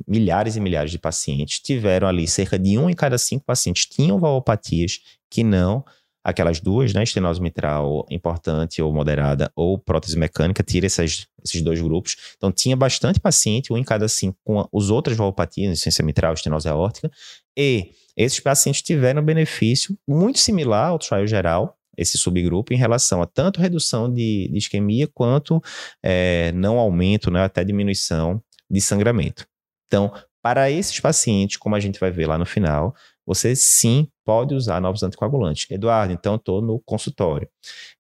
milhares 0.07 0.57
e 0.57 0.61
milhares 0.61 0.91
de 0.91 0.99
pacientes 0.99 1.61
tiveram 1.61 2.09
ali 2.09 2.27
cerca 2.27 2.59
de 2.59 2.77
um 2.79 2.91
em 2.91 2.95
cada 2.95 3.19
cinco 3.19 3.45
pacientes 3.45 3.87
tinham 3.87 4.19
valopatias 4.19 5.01
que 5.31 5.45
não 5.45 5.85
aquelas 6.23 6.61
duas, 6.61 6.93
né, 6.93 7.03
estenose 7.03 7.41
mitral 7.41 8.07
importante 8.11 8.81
ou 8.83 8.93
moderada 8.93 9.51
ou 9.57 9.79
prótese 9.79 10.19
mecânica, 10.19 10.63
tira 10.63 10.87
essas, 10.87 11.27
esses 11.43 11.63
dois 11.63 11.81
grupos. 11.81 12.17
Então 12.37 12.53
tinha 12.53 12.77
bastante 12.77 13.19
paciente, 13.19 13.73
um 13.73 13.77
em 13.77 13.85
cada 13.85 14.07
cinco 14.07 14.39
com 14.45 14.69
os 14.71 14.91
outras 14.91 15.17
valopatias, 15.17 15.71
insuficiência 15.71 16.05
mitral, 16.05 16.35
estenose 16.35 16.69
aórtica, 16.69 17.11
e 17.57 17.93
esses 18.17 18.39
pacientes 18.41 18.83
tiveram 18.83 19.25
benefício 19.25 19.97
muito 20.07 20.39
similar 20.39 20.89
ao 20.89 20.99
trial 20.99 21.27
geral, 21.27 21.77
esse 21.97 22.17
subgrupo 22.19 22.73
em 22.73 22.77
relação 22.77 23.21
a 23.23 23.27
tanto 23.27 23.61
redução 23.61 24.13
de, 24.13 24.49
de 24.49 24.59
isquemia 24.59 25.09
quanto 25.13 25.63
é, 26.03 26.53
não 26.53 26.79
aumento, 26.79 27.31
né, 27.31 27.43
até 27.45 27.65
diminuição 27.65 28.43
de 28.71 28.81
sangramento. 28.81 29.47
Então, 29.87 30.13
para 30.43 30.71
esses 30.71 30.99
pacientes, 31.01 31.59
como 31.59 31.75
a 31.75 31.81
gente 31.81 32.01
vai 32.01 32.11
ver 32.11 32.27
lá 32.27 32.39
no 32.39 32.47
final, 32.47 32.95
você 33.27 33.55
sim 33.55 34.09
pode 34.25 34.55
usar 34.55 34.81
novos 34.81 35.03
anticoagulantes. 35.03 35.67
Eduardo, 35.71 36.13
então 36.13 36.37
estou 36.37 36.63
no 36.63 36.81
consultório. 36.81 37.49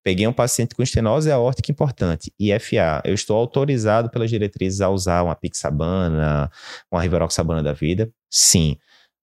Peguei 0.03 0.27
um 0.27 0.33
paciente 0.33 0.75
com 0.75 0.83
estenose 0.83 1.31
aórtica 1.31 1.71
importante, 1.71 2.33
IFA. 2.39 3.03
Eu 3.05 3.15
estou 3.15 3.37
autorizado 3.37 4.11
pelas 4.11 4.31
diretrizes 4.31 4.81
a 4.81 4.89
usar 4.89 5.23
uma 5.23 5.37
pixabana, 5.37 6.51
uma 6.91 7.03
rivaroxabana 7.03 7.63
da 7.63 7.73
vida? 7.73 8.11
Sim. 8.31 8.77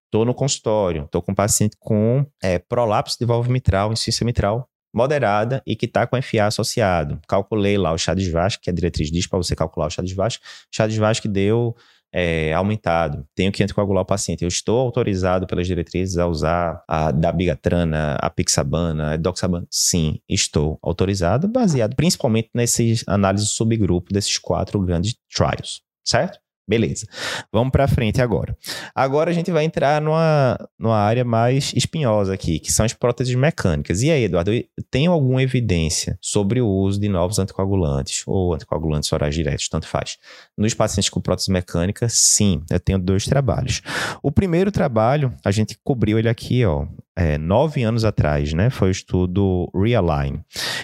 Estou 0.07 0.25
no 0.25 0.33
consultório, 0.33 1.03
estou 1.03 1.21
com 1.21 1.33
um 1.33 1.35
paciente 1.35 1.75
com 1.79 2.25
é, 2.41 2.57
prolapso 2.57 3.17
de 3.19 3.25
válvula 3.25 3.53
mitral, 3.53 3.91
insuficiência 3.91 4.25
mitral 4.25 4.69
moderada 4.93 5.61
e 5.65 5.75
que 5.75 5.85
está 5.85 6.07
com 6.07 6.19
FA 6.21 6.45
associado. 6.45 7.19
Calculei 7.27 7.77
lá 7.77 7.91
o 7.91 7.97
chá 7.97 8.13
de 8.13 8.31
Vasco, 8.31 8.63
que 8.63 8.69
a 8.69 8.73
diretriz 8.73 9.11
diz 9.11 9.27
para 9.27 9.37
você 9.37 9.55
calcular 9.55 9.87
o 9.87 9.89
chá 9.89 10.01
de 10.01 10.15
Vasco. 10.15 10.43
Chá 10.73 10.87
de 10.87 10.97
Vasco 10.97 11.27
deu 11.27 11.75
é, 12.11 12.53
aumentado. 12.53 13.27
Tenho 13.35 13.51
que 13.51 13.61
anticoagular 13.61 14.01
o 14.01 14.05
paciente. 14.05 14.43
Eu 14.43 14.47
estou 14.47 14.79
autorizado 14.79 15.45
pelas 15.45 15.67
diretrizes 15.67 16.17
a 16.17 16.25
usar 16.25 16.83
a 16.87 17.11
dabigatrana, 17.11 18.15
a 18.21 18.29
pixabana, 18.29 19.13
a 19.13 19.17
doxabana? 19.17 19.67
Sim, 19.69 20.19
estou 20.27 20.79
autorizado, 20.81 21.47
baseado 21.47 21.95
principalmente 21.95 22.49
nessas 22.53 23.03
análises 23.07 23.49
subgrupo 23.49 24.13
desses 24.13 24.37
quatro 24.37 24.79
grandes 24.79 25.15
trials, 25.29 25.81
certo? 26.03 26.39
Beleza. 26.67 27.07
Vamos 27.49 27.71
para 27.71 27.87
frente 27.87 28.21
agora. 28.21 28.55
Agora 28.93 29.31
a 29.31 29.33
gente 29.33 29.49
vai 29.51 29.63
entrar 29.63 30.01
numa, 30.01 30.57
numa 30.77 30.97
área 30.97 31.23
mais 31.23 31.71
espinhosa 31.73 32.33
aqui, 32.33 32.59
que 32.59 32.73
são 32.73 32.85
as 32.85 32.91
próteses 32.91 33.33
mecânicas. 33.35 34.01
E 34.01 34.11
aí, 34.11 34.25
Eduardo, 34.25 34.51
tem 34.91 35.07
alguma 35.07 35.41
evidência 35.41 36.17
sobre 36.21 36.59
o 36.59 36.67
uso 36.67 36.99
de 36.99 37.07
novos 37.07 37.39
anticoagulantes 37.39 38.23
ou 38.27 38.53
anticoagulantes 38.53 39.09
orais 39.13 39.33
diretos, 39.33 39.69
tanto 39.69 39.87
faz? 39.87 40.17
Nos 40.57 40.73
pacientes 40.73 41.09
com 41.09 41.21
prótese 41.21 41.51
mecânica, 41.51 42.09
sim, 42.09 42.61
eu 42.69 42.79
tenho 42.81 42.99
dois 42.99 43.23
trabalhos. 43.23 43.81
O 44.21 44.29
primeiro 44.29 44.69
trabalho, 44.69 45.33
a 45.45 45.51
gente 45.51 45.79
cobriu 45.81 46.19
ele 46.19 46.27
aqui, 46.27 46.65
ó, 46.65 46.85
é, 47.15 47.37
nove 47.37 47.81
anos 47.83 48.03
atrás, 48.03 48.51
né? 48.51 48.69
Foi 48.69 48.89
o 48.89 48.91
estudo 48.91 49.71
Realign. 49.73 50.41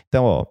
Então, 0.08 0.24
ó, 0.24 0.46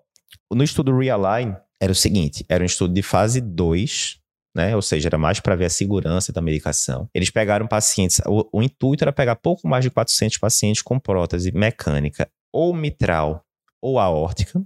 no 0.53 0.63
estudo 0.63 0.95
Realign, 0.97 1.57
era 1.81 1.91
o 1.91 1.95
seguinte, 1.97 2.45
era 2.51 2.63
um 2.63 2.67
estudo 2.67 2.93
de 2.93 3.03
fase 3.03 3.41
2 3.41 4.22
né? 4.55 4.75
Ou 4.77 4.83
seja, 4.83 5.09
era 5.09 5.19
mais 5.19 5.41
para 5.41 5.57
ver 5.57 5.67
a 5.67 5.71
segurança 5.71 6.33
da 6.33 6.41
medicação. 6.41 7.09
Eles 7.15 7.31
pegaram 7.31 7.67
pacientes, 7.67 8.21
o, 8.27 8.49
o, 8.53 8.63
intuito 8.63 9.05
era 9.05 9.13
pegar 9.13 9.37
pouco 9.37 9.67
mais 9.67 9.85
de 9.85 9.91
400 9.91 10.39
pacientes 10.39 10.83
com 10.83 10.99
prótese 10.99 11.53
mecânica 11.53 12.29
ou 12.53 12.75
mitral 12.75 13.45
ou 13.81 13.99
aórtica 13.99 14.63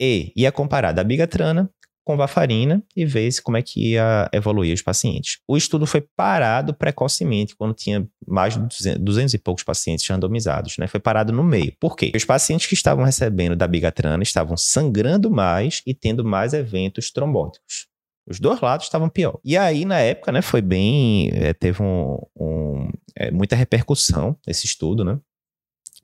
e 0.00 0.32
ia 0.36 0.52
comparar 0.52 0.92
da 0.92 1.02
bigatrana 1.02 1.70
com 2.06 2.16
varfarina 2.16 2.80
e 2.94 3.04
ver 3.04 3.30
se 3.32 3.42
como 3.42 3.56
é 3.56 3.62
que 3.62 3.90
ia 3.90 4.30
evoluir 4.32 4.72
os 4.72 4.80
pacientes. 4.80 5.38
O 5.46 5.56
estudo 5.56 5.86
foi 5.86 6.06
parado 6.16 6.72
precocemente 6.72 7.56
quando 7.56 7.74
tinha 7.74 8.06
mais 8.24 8.54
de 8.54 8.60
200, 8.60 9.02
200 9.02 9.34
e 9.34 9.38
poucos 9.38 9.64
pacientes 9.64 10.06
randomizados, 10.06 10.78
né? 10.78 10.86
Foi 10.86 11.00
parado 11.00 11.32
no 11.32 11.42
meio. 11.42 11.72
Por 11.80 11.96
quê? 11.96 12.12
Os 12.14 12.24
pacientes 12.24 12.68
que 12.68 12.74
estavam 12.74 13.04
recebendo 13.04 13.56
da 13.56 13.66
bigatrana 13.66 14.22
estavam 14.22 14.56
sangrando 14.56 15.28
mais 15.28 15.82
e 15.84 15.92
tendo 15.92 16.24
mais 16.24 16.52
eventos 16.52 17.10
trombóticos. 17.10 17.88
Os 18.28 18.40
dois 18.40 18.60
lados 18.60 18.86
estavam 18.86 19.08
pior. 19.08 19.38
E 19.44 19.56
aí, 19.56 19.84
na 19.84 20.00
época, 20.00 20.32
né, 20.32 20.42
foi 20.42 20.60
bem. 20.60 21.30
É, 21.32 21.52
teve 21.52 21.82
um, 21.82 22.18
um 22.36 22.90
é, 23.14 23.30
muita 23.30 23.54
repercussão 23.54 24.36
esse 24.46 24.66
estudo, 24.66 25.04
né? 25.04 25.18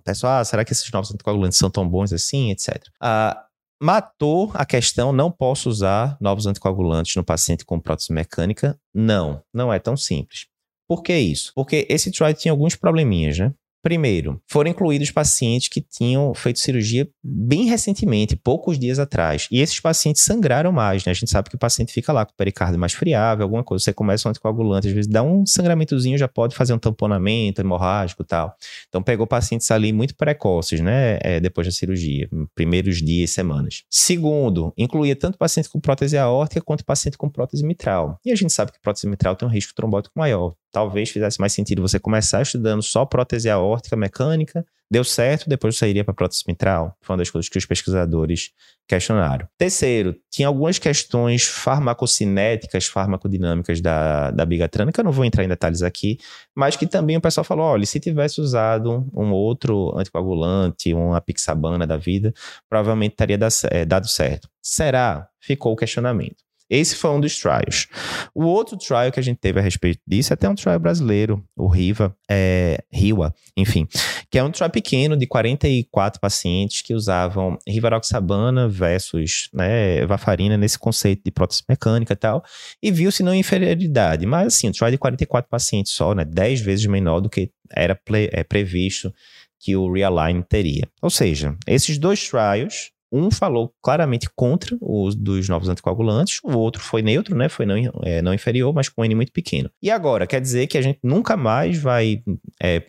Pessoal, 0.04 0.40
ah, 0.40 0.44
será 0.44 0.64
que 0.64 0.72
esses 0.72 0.90
novos 0.90 1.12
anticoagulantes 1.12 1.58
são 1.58 1.70
tão 1.70 1.88
bons 1.88 2.12
assim, 2.12 2.50
etc. 2.50 2.84
Ah, 3.00 3.46
matou 3.80 4.50
a 4.54 4.64
questão, 4.64 5.12
não 5.12 5.30
posso 5.30 5.68
usar 5.68 6.16
novos 6.20 6.46
anticoagulantes 6.46 7.14
no 7.16 7.24
paciente 7.24 7.64
com 7.64 7.80
prótese 7.80 8.12
mecânica? 8.12 8.78
Não, 8.94 9.42
não 9.52 9.72
é 9.72 9.78
tão 9.78 9.96
simples. 9.96 10.46
Por 10.88 11.02
que 11.02 11.16
isso? 11.16 11.52
Porque 11.54 11.86
esse 11.88 12.10
trial 12.10 12.34
tinha 12.34 12.52
alguns 12.52 12.76
probleminhas, 12.76 13.38
né? 13.38 13.52
Primeiro, 13.82 14.40
foram 14.46 14.70
incluídos 14.70 15.10
pacientes 15.10 15.66
que 15.66 15.80
tinham 15.80 16.32
feito 16.34 16.60
cirurgia 16.60 17.08
bem 17.22 17.64
recentemente, 17.64 18.36
poucos 18.36 18.78
dias 18.78 19.00
atrás. 19.00 19.48
E 19.50 19.60
esses 19.60 19.80
pacientes 19.80 20.22
sangraram 20.22 20.70
mais, 20.70 21.04
né? 21.04 21.10
A 21.10 21.14
gente 21.14 21.28
sabe 21.28 21.50
que 21.50 21.56
o 21.56 21.58
paciente 21.58 21.92
fica 21.92 22.12
lá 22.12 22.24
com 22.24 22.32
o 22.32 22.36
pericárdio 22.36 22.78
mais 22.78 22.92
friável, 22.92 23.42
alguma 23.42 23.64
coisa. 23.64 23.82
Você 23.82 23.92
começa 23.92 24.28
um 24.28 24.30
anticoagulante, 24.30 24.86
às 24.86 24.94
vezes 24.94 25.10
dá 25.10 25.22
um 25.24 25.44
sangramentozinho, 25.44 26.16
já 26.16 26.28
pode 26.28 26.54
fazer 26.54 26.72
um 26.72 26.78
tamponamento 26.78 27.60
hemorrágico 27.60 28.22
e 28.22 28.26
tal. 28.26 28.54
Então, 28.88 29.02
pegou 29.02 29.26
pacientes 29.26 29.68
ali 29.72 29.92
muito 29.92 30.14
precoces, 30.14 30.80
né? 30.80 31.18
É, 31.20 31.40
depois 31.40 31.66
da 31.66 31.72
cirurgia, 31.72 32.28
primeiros 32.54 33.02
dias, 33.02 33.30
semanas. 33.30 33.82
Segundo, 33.90 34.72
incluía 34.78 35.16
tanto 35.16 35.36
paciente 35.36 35.68
com 35.68 35.80
prótese 35.80 36.16
aórtica 36.16 36.60
quanto 36.60 36.84
paciente 36.84 37.18
com 37.18 37.28
prótese 37.28 37.64
mitral. 37.64 38.20
E 38.24 38.30
a 38.30 38.36
gente 38.36 38.52
sabe 38.52 38.70
que 38.70 38.80
prótese 38.80 39.08
mitral 39.08 39.34
tem 39.34 39.48
um 39.48 39.50
risco 39.50 39.74
trombótico 39.74 40.16
maior 40.16 40.54
talvez 40.72 41.10
fizesse 41.10 41.38
mais 41.38 41.52
sentido 41.52 41.82
você 41.82 42.00
começar 42.00 42.42
estudando 42.42 42.82
só 42.82 43.04
prótese 43.04 43.50
aórtica 43.50 43.94
mecânica, 43.94 44.64
deu 44.90 45.04
certo, 45.04 45.48
depois 45.48 45.76
você 45.76 45.88
iria 45.88 46.04
para 46.04 46.12
prótese 46.12 46.42
mitral. 46.46 46.96
Foi 47.00 47.14
uma 47.14 47.18
das 47.18 47.30
coisas 47.30 47.48
que 47.48 47.56
os 47.56 47.64
pesquisadores 47.64 48.50
questionaram. 48.86 49.48
Terceiro, 49.56 50.14
tinha 50.30 50.48
algumas 50.48 50.78
questões 50.78 51.44
farmacocinéticas, 51.44 52.86
farmacodinâmicas 52.86 53.80
da, 53.80 54.30
da 54.30 54.44
bigatrana, 54.44 54.92
que 54.92 55.00
eu 55.00 55.04
não 55.04 55.12
vou 55.12 55.24
entrar 55.24 55.44
em 55.44 55.48
detalhes 55.48 55.82
aqui, 55.82 56.18
mas 56.54 56.76
que 56.76 56.86
também 56.86 57.16
o 57.16 57.20
pessoal 57.20 57.44
falou, 57.44 57.64
olha, 57.64 57.86
se 57.86 58.00
tivesse 58.00 58.40
usado 58.40 59.08
um 59.14 59.32
outro 59.32 59.96
anticoagulante, 59.96 60.92
uma 60.92 61.20
pixabana 61.20 61.86
da 61.86 61.96
vida, 61.96 62.34
provavelmente 62.68 63.16
teria 63.16 63.38
eh, 63.70 63.84
dado 63.84 64.08
certo. 64.08 64.48
Será? 64.60 65.28
Ficou 65.40 65.72
o 65.72 65.76
questionamento. 65.76 66.44
Esse 66.68 66.96
foi 66.96 67.10
um 67.10 67.20
dos 67.20 67.38
trials. 67.38 67.86
O 68.34 68.44
outro 68.44 68.76
trial 68.76 69.12
que 69.12 69.20
a 69.20 69.22
gente 69.22 69.38
teve 69.38 69.58
a 69.60 69.62
respeito 69.62 70.00
disso 70.06 70.32
é 70.32 70.34
até 70.34 70.48
um 70.48 70.54
trial 70.54 70.78
brasileiro, 70.78 71.44
o 71.56 71.68
RIVA, 71.68 72.16
é, 72.30 72.82
RIWA, 72.92 73.34
enfim, 73.56 73.86
que 74.30 74.38
é 74.38 74.42
um 74.42 74.50
trial 74.50 74.70
pequeno 74.70 75.16
de 75.16 75.26
44 75.26 76.20
pacientes 76.20 76.82
que 76.82 76.94
usavam 76.94 77.58
rivaroxabana 77.68 78.68
versus 78.68 79.48
né, 79.52 80.04
varfarina 80.06 80.56
nesse 80.56 80.78
conceito 80.78 81.22
de 81.24 81.30
prótese 81.30 81.62
mecânica 81.68 82.14
e 82.14 82.16
tal, 82.16 82.42
e 82.82 82.90
viu-se 82.90 83.22
não 83.22 83.34
inferioridade, 83.34 84.24
mas 84.26 84.48
assim, 84.48 84.68
um 84.68 84.72
trial 84.72 84.90
de 84.90 84.98
44 84.98 85.50
pacientes 85.50 85.92
só, 85.92 86.14
né, 86.14 86.24
10 86.24 86.60
vezes 86.60 86.86
menor 86.86 87.20
do 87.20 87.28
que 87.28 87.50
era 87.70 87.98
é, 88.32 88.44
previsto 88.44 89.12
que 89.60 89.76
o 89.76 89.92
Realign 89.92 90.42
teria. 90.42 90.88
Ou 91.00 91.10
seja, 91.10 91.56
esses 91.66 91.96
dois 91.96 92.28
trials 92.28 92.90
um 93.12 93.30
falou 93.30 93.72
claramente 93.82 94.28
contra 94.34 94.76
os 94.80 95.14
dos 95.14 95.48
novos 95.48 95.68
anticoagulantes, 95.68 96.40
o 96.42 96.56
outro 96.56 96.82
foi 96.82 97.02
neutro, 97.02 97.36
né? 97.36 97.48
Foi 97.48 97.66
não, 97.66 97.76
é, 98.02 98.22
não 98.22 98.32
inferior, 98.32 98.72
mas 98.74 98.88
com 98.88 99.04
N 99.04 99.14
muito 99.14 99.32
pequeno. 99.32 99.70
E 99.82 99.90
agora, 99.90 100.26
quer 100.26 100.40
dizer 100.40 100.66
que 100.66 100.78
a 100.78 100.82
gente 100.82 100.98
nunca 101.02 101.36
mais 101.36 101.78
vai 101.78 102.22
é, 102.60 102.82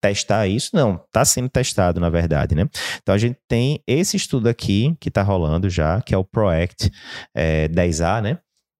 testar 0.00 0.46
isso? 0.46 0.70
Não, 0.74 0.96
está 1.06 1.24
sendo 1.24 1.48
testado, 1.48 2.00
na 2.00 2.10
verdade, 2.10 2.54
né? 2.54 2.68
Então 3.02 3.14
a 3.14 3.18
gente 3.18 3.38
tem 3.48 3.82
esse 3.86 4.16
estudo 4.16 4.48
aqui 4.48 4.96
que 5.00 5.08
está 5.08 5.22
rolando 5.22 5.68
já, 5.70 6.00
que 6.02 6.14
é 6.14 6.18
o 6.18 6.24
PROACT 6.24 6.90
é, 7.34 7.68
10A, 7.68 8.22
né? 8.22 8.38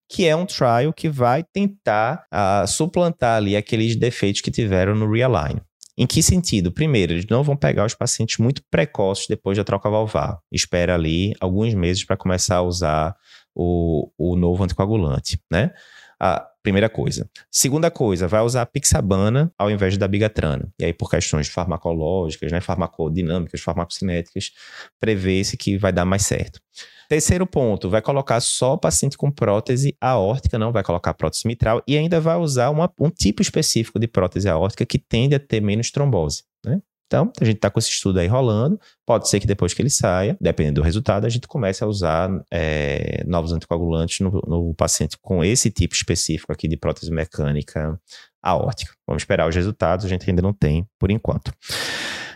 Que 0.09 0.27
é 0.27 0.35
um 0.35 0.45
trial 0.45 0.91
que 0.91 1.07
vai 1.09 1.43
tentar 1.43 2.25
uh, 2.33 2.67
suplantar 2.67 3.37
ali 3.37 3.55
aqueles 3.55 3.95
defeitos 3.95 4.41
que 4.41 4.51
tiveram 4.51 4.93
no 4.93 5.09
Realign. 5.09 5.61
Em 5.97 6.07
que 6.07 6.23
sentido? 6.23 6.71
Primeiro, 6.71 7.13
eles 7.13 7.25
não 7.29 7.43
vão 7.43 7.55
pegar 7.55 7.85
os 7.85 7.93
pacientes 7.93 8.37
muito 8.37 8.63
precoces 8.71 9.27
depois 9.27 9.57
da 9.57 9.63
troca 9.63 9.89
valvar. 9.89 10.39
Espera 10.51 10.95
ali 10.95 11.33
alguns 11.39 11.73
meses 11.73 12.03
para 12.03 12.17
começar 12.17 12.57
a 12.57 12.61
usar 12.61 13.15
o, 13.53 14.09
o 14.17 14.35
novo 14.35 14.63
anticoagulante, 14.63 15.39
né? 15.51 15.71
A 16.19 16.47
primeira 16.63 16.89
coisa. 16.89 17.29
Segunda 17.49 17.89
coisa, 17.89 18.27
vai 18.27 18.41
usar 18.41 18.61
a 18.61 18.65
pixabana 18.65 19.51
ao 19.57 19.69
invés 19.69 19.97
da 19.97 20.07
bigatrana. 20.07 20.67
E 20.79 20.85
aí, 20.85 20.93
por 20.93 21.09
questões 21.09 21.47
farmacológicas, 21.47 22.51
né, 22.51 22.61
farmacodinâmicas, 22.61 23.61
farmacocinéticas, 23.61 24.51
prevê-se 24.99 25.57
que 25.57 25.77
vai 25.77 25.91
dar 25.91 26.05
mais 26.05 26.25
certo. 26.25 26.59
Terceiro 27.09 27.45
ponto, 27.45 27.89
vai 27.89 28.01
colocar 28.01 28.39
só 28.39 28.77
paciente 28.77 29.17
com 29.17 29.29
prótese 29.29 29.93
aórtica, 29.99 30.57
não 30.57 30.71
vai 30.71 30.81
colocar 30.81 31.13
prótese 31.13 31.45
mitral 31.45 31.83
e 31.85 31.97
ainda 31.97 32.21
vai 32.21 32.37
usar 32.37 32.69
uma, 32.69 32.89
um 32.97 33.09
tipo 33.09 33.41
específico 33.41 33.99
de 33.99 34.07
prótese 34.07 34.47
aórtica 34.47 34.85
que 34.85 34.97
tende 34.97 35.35
a 35.35 35.39
ter 35.39 35.59
menos 35.59 35.91
trombose, 35.91 36.43
né? 36.65 36.81
Então, 37.11 37.29
a 37.41 37.43
gente 37.43 37.57
está 37.57 37.69
com 37.69 37.77
esse 37.77 37.89
estudo 37.89 38.21
aí 38.21 38.27
rolando. 38.27 38.79
Pode 39.05 39.27
ser 39.27 39.41
que 39.41 39.45
depois 39.45 39.73
que 39.73 39.81
ele 39.81 39.89
saia, 39.89 40.37
dependendo 40.39 40.79
do 40.79 40.85
resultado, 40.85 41.25
a 41.25 41.29
gente 41.29 41.45
comece 41.45 41.83
a 41.83 41.87
usar 41.87 42.29
é, 42.49 43.21
novos 43.27 43.51
anticoagulantes 43.51 44.21
no, 44.21 44.31
no, 44.47 44.73
paciente 44.73 45.17
com 45.21 45.43
esse 45.43 45.69
tipo 45.69 45.93
específico 45.93 46.53
aqui 46.53 46.69
de 46.69 46.77
prótese 46.77 47.11
mecânica 47.11 47.99
aórtica. 48.41 48.93
Vamos 49.05 49.23
esperar 49.23 49.45
os 49.45 49.53
resultados, 49.53 50.05
a 50.05 50.07
gente 50.07 50.29
ainda 50.29 50.41
não 50.41 50.53
tem 50.53 50.87
por 50.97 51.11
enquanto. 51.11 51.51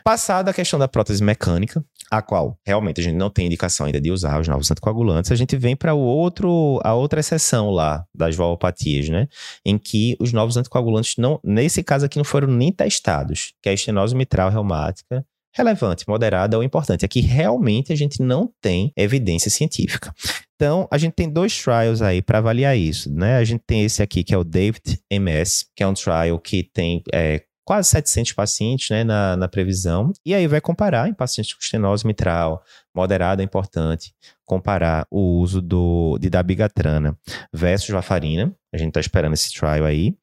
Passada 0.07 0.51
a 0.51 0.53
questão 0.53 0.77
da 0.77 0.88
prótese 0.88 1.24
mecânica, 1.24 1.83
a 2.12 2.21
qual 2.21 2.59
realmente 2.63 3.01
a 3.01 3.03
gente 3.03 3.15
não 3.15 3.27
tem 3.27 3.47
indicação 3.47 3.88
ainda 3.88 4.00
de 4.00 4.12
usar 4.12 4.39
os 4.39 4.47
novos 4.47 4.69
anticoagulantes, 4.69 5.31
a 5.31 5.35
gente 5.35 5.57
vem 5.57 5.75
para 5.75 5.95
o 5.95 6.00
outro, 6.00 6.79
a 6.83 6.93
outra 6.93 7.19
exceção 7.19 7.71
lá 7.71 8.05
das 8.13 8.35
valopatias, 8.35 9.09
né? 9.09 9.27
Em 9.65 9.79
que 9.79 10.15
os 10.19 10.31
novos 10.31 10.57
anticoagulantes 10.57 11.15
não, 11.17 11.39
nesse 11.43 11.81
caso 11.81 12.05
aqui 12.05 12.19
não 12.19 12.24
foram 12.24 12.47
nem 12.47 12.71
testados, 12.71 13.53
que 13.63 13.67
é 13.67 13.71
a 13.71 13.74
estenose 13.74 14.15
mitral 14.15 14.51
reumática 14.51 15.25
relevante, 15.55 16.07
moderada 16.07 16.55
ou 16.55 16.63
importante. 16.63 17.03
Aqui 17.03 17.21
realmente 17.21 17.91
a 17.91 17.95
gente 17.95 18.21
não 18.21 18.53
tem 18.62 18.91
evidência 18.95 19.50
científica. 19.50 20.13
Então, 20.55 20.88
a 20.91 21.00
gente 21.00 21.13
tem 21.13 21.29
dois 21.29 21.59
trials 21.59 22.03
aí 22.03 22.21
para 22.21 22.38
avaliar 22.38 22.77
isso, 22.77 23.12
né? 23.12 23.38
A 23.38 23.43
gente 23.43 23.63
tem 23.65 23.83
esse 23.83 24.03
aqui 24.03 24.24
que 24.24 24.35
é 24.35 24.38
o 24.38 24.43
David 24.43 25.00
MS, 25.09 25.65
que 25.75 25.81
é 25.81 25.88
um 25.88 25.93
trial 25.93 26.38
que 26.39 26.62
tem 26.62 27.01
é, 27.12 27.41
quase 27.65 27.89
700 27.89 28.34
pacientes 28.34 28.89
né, 28.91 29.03
na, 29.03 29.36
na 29.36 29.48
previsão, 29.48 30.13
e 30.24 30.34
aí 30.34 30.48
vai 30.48 30.62
comparar 30.62 31.10
em 31.10 31.13
pacientes 31.13 31.53
com 31.53 31.60
estenose 31.60 32.05
mitral 32.05 32.63
moderada 32.95 33.43
é 33.43 33.45
importante, 33.45 34.13
comparar 34.45 35.05
o 35.12 35.39
uso 35.39 35.62
do, 35.62 36.17
de 36.19 36.29
dabigatrana 36.29 37.17
versus 37.51 37.89
varfarina, 37.89 38.55
a 38.74 38.77
gente 38.77 38.89
está 38.89 39.01
esperando 39.01 39.34
esse 39.34 39.51
trial 39.51 39.84
aí, 39.84 40.15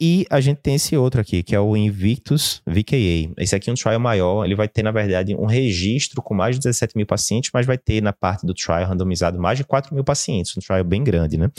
e 0.00 0.26
a 0.30 0.40
gente 0.40 0.58
tem 0.58 0.74
esse 0.74 0.96
outro 0.96 1.20
aqui, 1.20 1.42
que 1.42 1.54
é 1.54 1.60
o 1.60 1.74
Invictus 1.74 2.60
VKA. 2.66 3.32
Esse 3.38 3.56
aqui 3.56 3.70
é 3.70 3.72
um 3.72 3.76
trial 3.76 3.98
maior, 3.98 4.44
ele 4.44 4.54
vai 4.54 4.68
ter, 4.68 4.82
na 4.82 4.90
verdade, 4.90 5.34
um 5.34 5.46
registro 5.46 6.20
com 6.22 6.34
mais 6.34 6.56
de 6.56 6.62
17 6.62 6.96
mil 6.96 7.06
pacientes, 7.06 7.50
mas 7.52 7.64
vai 7.64 7.78
ter 7.78 8.02
na 8.02 8.12
parte 8.12 8.46
do 8.46 8.52
trial 8.52 8.84
randomizado 8.86 9.38
mais 9.38 9.56
de 9.58 9.64
4 9.64 9.94
mil 9.94 10.04
pacientes, 10.04 10.54
um 10.56 10.60
trial 10.60 10.84
bem 10.84 11.02
grande, 11.02 11.38
né? 11.38 11.50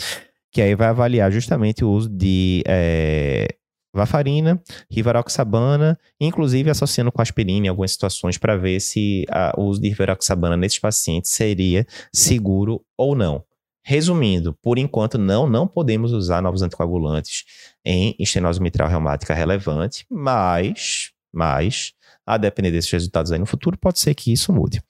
Que 0.52 0.62
aí 0.62 0.74
vai 0.74 0.88
avaliar 0.88 1.30
justamente 1.32 1.84
o 1.84 1.90
uso 1.90 2.08
de 2.08 2.62
é, 2.66 3.48
varfarina, 3.98 4.60
rivaroxabana, 4.90 5.98
inclusive 6.20 6.70
associando 6.70 7.12
com 7.12 7.20
aspirina 7.20 7.66
em 7.66 7.68
algumas 7.68 7.92
situações 7.92 8.38
para 8.38 8.56
ver 8.56 8.80
se 8.80 9.26
o 9.56 9.64
uso 9.64 9.80
de 9.80 9.88
rivaroxabana 9.88 10.56
nesses 10.56 10.78
pacientes 10.78 11.30
seria 11.30 11.86
seguro 12.12 12.82
ou 12.96 13.14
não. 13.14 13.44
Resumindo, 13.84 14.54
por 14.62 14.78
enquanto 14.78 15.16
não, 15.16 15.48
não 15.48 15.66
podemos 15.66 16.12
usar 16.12 16.42
novos 16.42 16.60
anticoagulantes 16.60 17.44
em 17.84 18.14
estenose 18.18 18.60
mitral 18.60 18.88
reumática 18.88 19.32
relevante, 19.32 20.04
mas, 20.10 21.10
mas, 21.32 21.94
a 22.26 22.36
depender 22.36 22.70
desses 22.70 22.90
resultados 22.90 23.32
aí 23.32 23.38
no 23.38 23.46
futuro, 23.46 23.78
pode 23.78 23.98
ser 23.98 24.14
que 24.14 24.30
isso 24.30 24.52
mude. 24.52 24.82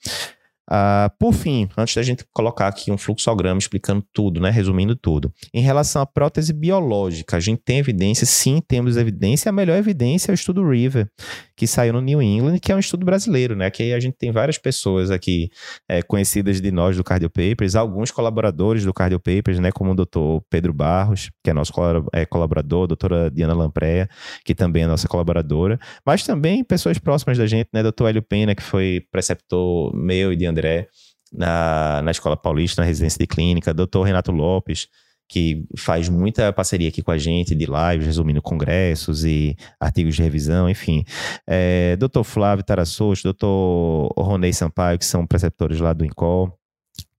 Uh, 0.68 1.08
por 1.18 1.32
fim, 1.32 1.66
antes 1.78 1.94
da 1.94 2.02
gente 2.02 2.26
colocar 2.30 2.68
aqui 2.68 2.92
um 2.92 2.98
fluxograma 2.98 3.58
explicando 3.58 4.04
tudo, 4.12 4.38
né, 4.38 4.50
resumindo 4.50 4.94
tudo, 4.94 5.32
em 5.54 5.62
relação 5.62 6.02
à 6.02 6.06
prótese 6.06 6.52
biológica, 6.52 7.38
a 7.38 7.40
gente 7.40 7.62
tem 7.64 7.78
evidência, 7.78 8.26
sim, 8.26 8.60
temos 8.68 8.98
evidência, 8.98 9.48
a 9.48 9.52
melhor 9.52 9.78
evidência 9.78 10.30
é 10.30 10.32
o 10.32 10.34
estudo 10.34 10.68
River, 10.68 11.08
que 11.56 11.66
saiu 11.66 11.94
no 11.94 12.02
New 12.02 12.20
England, 12.20 12.58
que 12.58 12.70
é 12.70 12.76
um 12.76 12.78
estudo 12.78 13.06
brasileiro, 13.06 13.56
né, 13.56 13.70
que 13.70 13.94
a 13.94 13.98
gente 13.98 14.18
tem 14.18 14.30
várias 14.30 14.58
pessoas 14.58 15.10
aqui 15.10 15.48
é, 15.88 16.02
conhecidas 16.02 16.60
de 16.60 16.70
nós 16.70 16.94
do 16.98 17.02
Cardio 17.02 17.30
Papers, 17.30 17.74
alguns 17.74 18.10
colaboradores 18.10 18.84
do 18.84 18.92
Cardio 18.92 19.18
Papers, 19.18 19.58
né, 19.58 19.72
como 19.72 19.92
o 19.92 19.94
doutor 19.94 20.42
Pedro 20.50 20.74
Barros, 20.74 21.30
que 21.42 21.48
é 21.48 21.54
nosso 21.54 21.72
é, 22.12 22.26
colaborador, 22.26 22.84
a 22.84 22.88
doutora 22.88 23.30
Diana 23.30 23.54
Lampreia, 23.54 24.06
que 24.44 24.54
também 24.54 24.82
é 24.82 24.86
nossa 24.86 25.08
colaboradora, 25.08 25.80
mas 26.04 26.24
também 26.24 26.62
pessoas 26.62 26.98
próximas 26.98 27.38
da 27.38 27.46
gente, 27.46 27.70
né, 27.72 27.82
doutor 27.82 28.08
Hélio 28.08 28.22
Pena, 28.22 28.54
que 28.54 28.62
foi 28.62 29.02
preceptor 29.10 29.96
meu 29.96 30.30
e 30.30 30.36
de 30.36 30.44
André 30.44 30.57
André, 30.58 30.88
na, 31.32 32.02
na 32.02 32.10
Escola 32.10 32.36
Paulista, 32.36 32.82
na 32.82 32.86
residência 32.86 33.18
de 33.18 33.26
clínica, 33.26 33.72
doutor 33.72 34.02
Renato 34.02 34.32
Lopes, 34.32 34.88
que 35.28 35.64
faz 35.76 36.08
muita 36.08 36.52
parceria 36.52 36.88
aqui 36.88 37.02
com 37.02 37.10
a 37.10 37.18
gente 37.18 37.54
de 37.54 37.66
lives, 37.66 38.06
resumindo 38.06 38.40
congressos 38.40 39.24
e 39.24 39.54
artigos 39.78 40.16
de 40.16 40.22
revisão, 40.22 40.68
enfim. 40.70 41.04
É, 41.46 41.96
doutor 41.96 42.24
Flávio 42.24 42.64
Tarassos, 42.64 43.22
doutor 43.22 44.12
Ronei 44.16 44.52
Sampaio, 44.52 44.98
que 44.98 45.04
são 45.04 45.26
preceptores 45.26 45.80
lá 45.80 45.92
do 45.92 46.04
INCOL, 46.04 46.57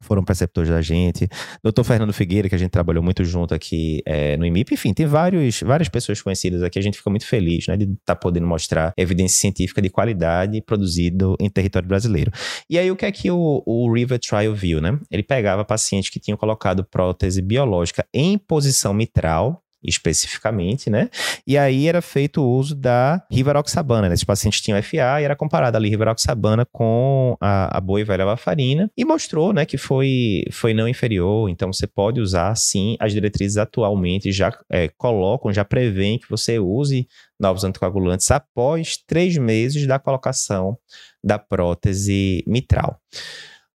foram 0.02 0.24
preceptores 0.24 0.70
da 0.70 0.82
gente. 0.82 1.28
Doutor 1.64 1.84
Fernando 1.84 2.14
Figueira, 2.14 2.48
que 2.48 2.56
a 2.56 2.58
gente 2.58 2.72
trabalhou 2.72 3.04
muito 3.04 3.24
junto 3.24 3.54
aqui 3.54 4.02
é, 4.06 4.38
no 4.38 4.46
IMIP. 4.46 4.74
Enfim, 4.74 4.94
tem 4.94 5.06
vários, 5.06 5.62
várias 5.62 5.90
pessoas 5.90 6.22
conhecidas 6.22 6.64
aqui. 6.64 6.80
A 6.80 6.82
gente 6.82 6.98
fica 6.98 7.10
muito 7.10 7.26
feliz 7.26 7.68
né, 7.68 7.76
de 7.76 7.86
estar 7.86 7.98
tá 8.06 8.16
podendo 8.16 8.48
mostrar 8.48 8.94
evidência 8.98 9.40
científica 9.40 9.82
de 9.82 9.90
qualidade 9.90 10.62
produzido 10.62 11.36
em 11.40 11.50
território 11.50 11.88
brasileiro. 11.88 12.32
E 12.70 12.78
aí, 12.78 12.90
o 12.90 12.96
que 12.96 13.06
é 13.06 13.12
que 13.12 13.30
o, 13.30 13.62
o 13.66 13.92
River 13.94 14.20
Trial 14.20 14.54
viu? 14.54 14.82
Né? 14.82 14.98
Ele 15.12 15.24
pegava 15.24 15.66
pacientes 15.66 16.10
que 16.10 16.20
tinham 16.20 16.38
colocado 16.38 16.84
prótese 16.84 17.42
biológica 17.42 18.06
em 18.14 18.38
posição 18.38 18.94
mitral 18.94 19.64
especificamente, 19.84 20.90
né? 20.90 21.10
E 21.48 21.58
aí 21.58 21.88
era 21.88 22.02
feito 22.02 22.42
o 22.42 22.50
uso 22.50 22.76
da 22.76 23.24
rivaroxabana, 23.32 24.10
né? 24.10 24.14
Esses 24.14 24.24
pacientes 24.24 24.62
tinham 24.62 24.82
FA 24.82 25.22
e 25.22 25.24
era 25.24 25.36
comparada 25.36 25.78
ali 25.78 25.90
rivaroxabana 25.90 26.66
com 26.72 27.38
a, 27.40 27.78
a 27.78 27.82
boa 27.82 28.02
e 28.02 28.04
velha 28.04 28.26
varfarina 28.26 28.92
e 28.98 29.06
mostrou, 29.06 29.54
né, 29.54 29.66
que 29.66 29.78
foi, 29.78 30.44
foi 30.52 30.74
não 30.74 30.88
inferior, 30.88 31.50
então 31.50 31.72
você 31.72 31.88
pode 31.88 32.20
usar 32.20 32.54
sim, 32.56 32.96
as 33.00 33.14
diretrizes 33.14 33.58
atualmente 33.58 34.32
já 34.32 34.56
é, 34.70 34.90
colocam, 34.98 35.52
já 35.52 35.64
prevêem 35.64 36.20
que 36.20 36.30
você 36.30 36.60
use 36.60 37.08
novos 37.40 37.64
anticoagulantes 37.64 38.30
após 38.32 38.98
três 39.08 39.38
meses 39.38 39.88
da 39.88 39.98
colocação 39.98 40.78
da 41.24 41.40
prótese 41.40 42.44
mitral. 42.46 43.00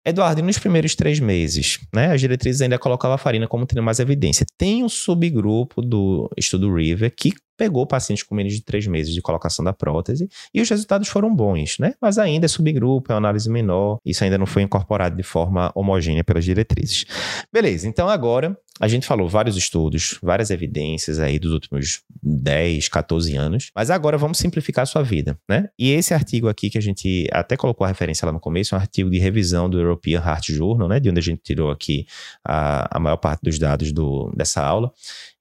Eduardo, 0.06 0.42
nos 0.42 0.58
primeiros 0.58 0.96
três 0.96 1.20
meses, 1.20 1.80
né, 1.94 2.12
as 2.12 2.20
diretrizes 2.20 2.62
ainda 2.62 2.80
colocavam 2.80 3.14
a 3.14 3.20
farina 3.20 3.48
como 3.48 3.68
tendo 3.68 3.84
mais 3.84 4.00
evidência. 4.00 4.46
Tem 4.58 4.84
um 4.84 4.90
subgrupo 4.90 5.82
do 5.82 6.30
estudo 6.36 6.74
River 6.74 7.14
que 7.16 7.32
pegou 7.58 7.86
pacientes 7.86 8.24
com 8.24 8.36
menos 8.36 8.54
de 8.54 8.64
três 8.64 8.88
meses 8.88 9.14
de 9.14 9.22
colocação 9.22 9.64
da 9.64 9.74
prótese 9.74 10.30
e 10.54 10.62
os 10.62 10.70
resultados 10.70 11.08
foram 11.08 11.34
bons, 11.34 11.78
né? 11.80 11.94
Mas 12.02 12.18
ainda 12.18 12.46
é 12.46 12.48
subgrupo, 12.48 13.12
é 13.12 13.16
uma 13.16 13.20
análise 13.20 13.50
menor, 13.50 13.98
isso 14.06 14.24
ainda 14.24 14.38
não 14.38 14.46
foi 14.46 14.62
incorporado 14.64 15.16
de 15.16 15.24
forma 15.24 15.72
homogênea 15.76 16.24
pelas 16.24 16.44
diretrizes. 16.44 17.06
Beleza, 17.52 17.88
então 17.88 18.10
agora 18.10 18.58
a 18.80 18.88
gente 18.88 19.06
falou 19.06 19.30
vários 19.30 19.56
estudos, 19.56 20.18
várias 20.24 20.50
evidências 20.50 21.20
aí 21.20 21.38
dos 21.38 21.52
últimos 21.52 22.02
10, 22.24 22.90
14 22.90 23.36
anos, 23.36 23.72
mas 23.76 23.92
agora 23.92 24.18
vamos 24.18 24.40
simplificar 24.40 24.84
a 24.84 24.86
sua 24.88 25.04
vida, 25.04 25.38
né? 25.48 25.70
E 25.78 25.92
esse 25.92 26.16
artigo 26.16 26.48
aqui 26.48 26.68
que 26.68 26.80
a 26.80 26.82
gente 26.82 27.28
até 27.32 27.56
colocou 27.56 27.86
a 27.86 27.88
referência 27.88 28.26
lá 28.26 28.32
no 28.32 28.40
começo, 28.40 28.74
é 28.74 28.78
um 28.78 28.82
artigo 28.82 29.10
de 29.10 29.20
revisão 29.20 29.70
do 29.70 29.80
European 29.80 30.20
Heart 30.20 30.50
Journal, 30.52 30.88
né? 30.88 31.00
De 31.00 31.12
onde 31.12 31.20
a 31.20 31.24
gente 31.24 31.42
tirou 31.44 31.70
aqui 31.70 32.08
a, 32.44 32.98
a 32.98 33.00
maior 33.00 33.18
parte 33.18 33.42
dos 33.44 33.60
dados 33.60 33.92
do, 33.92 34.32
dessa 34.36 34.64
aula 34.64 34.92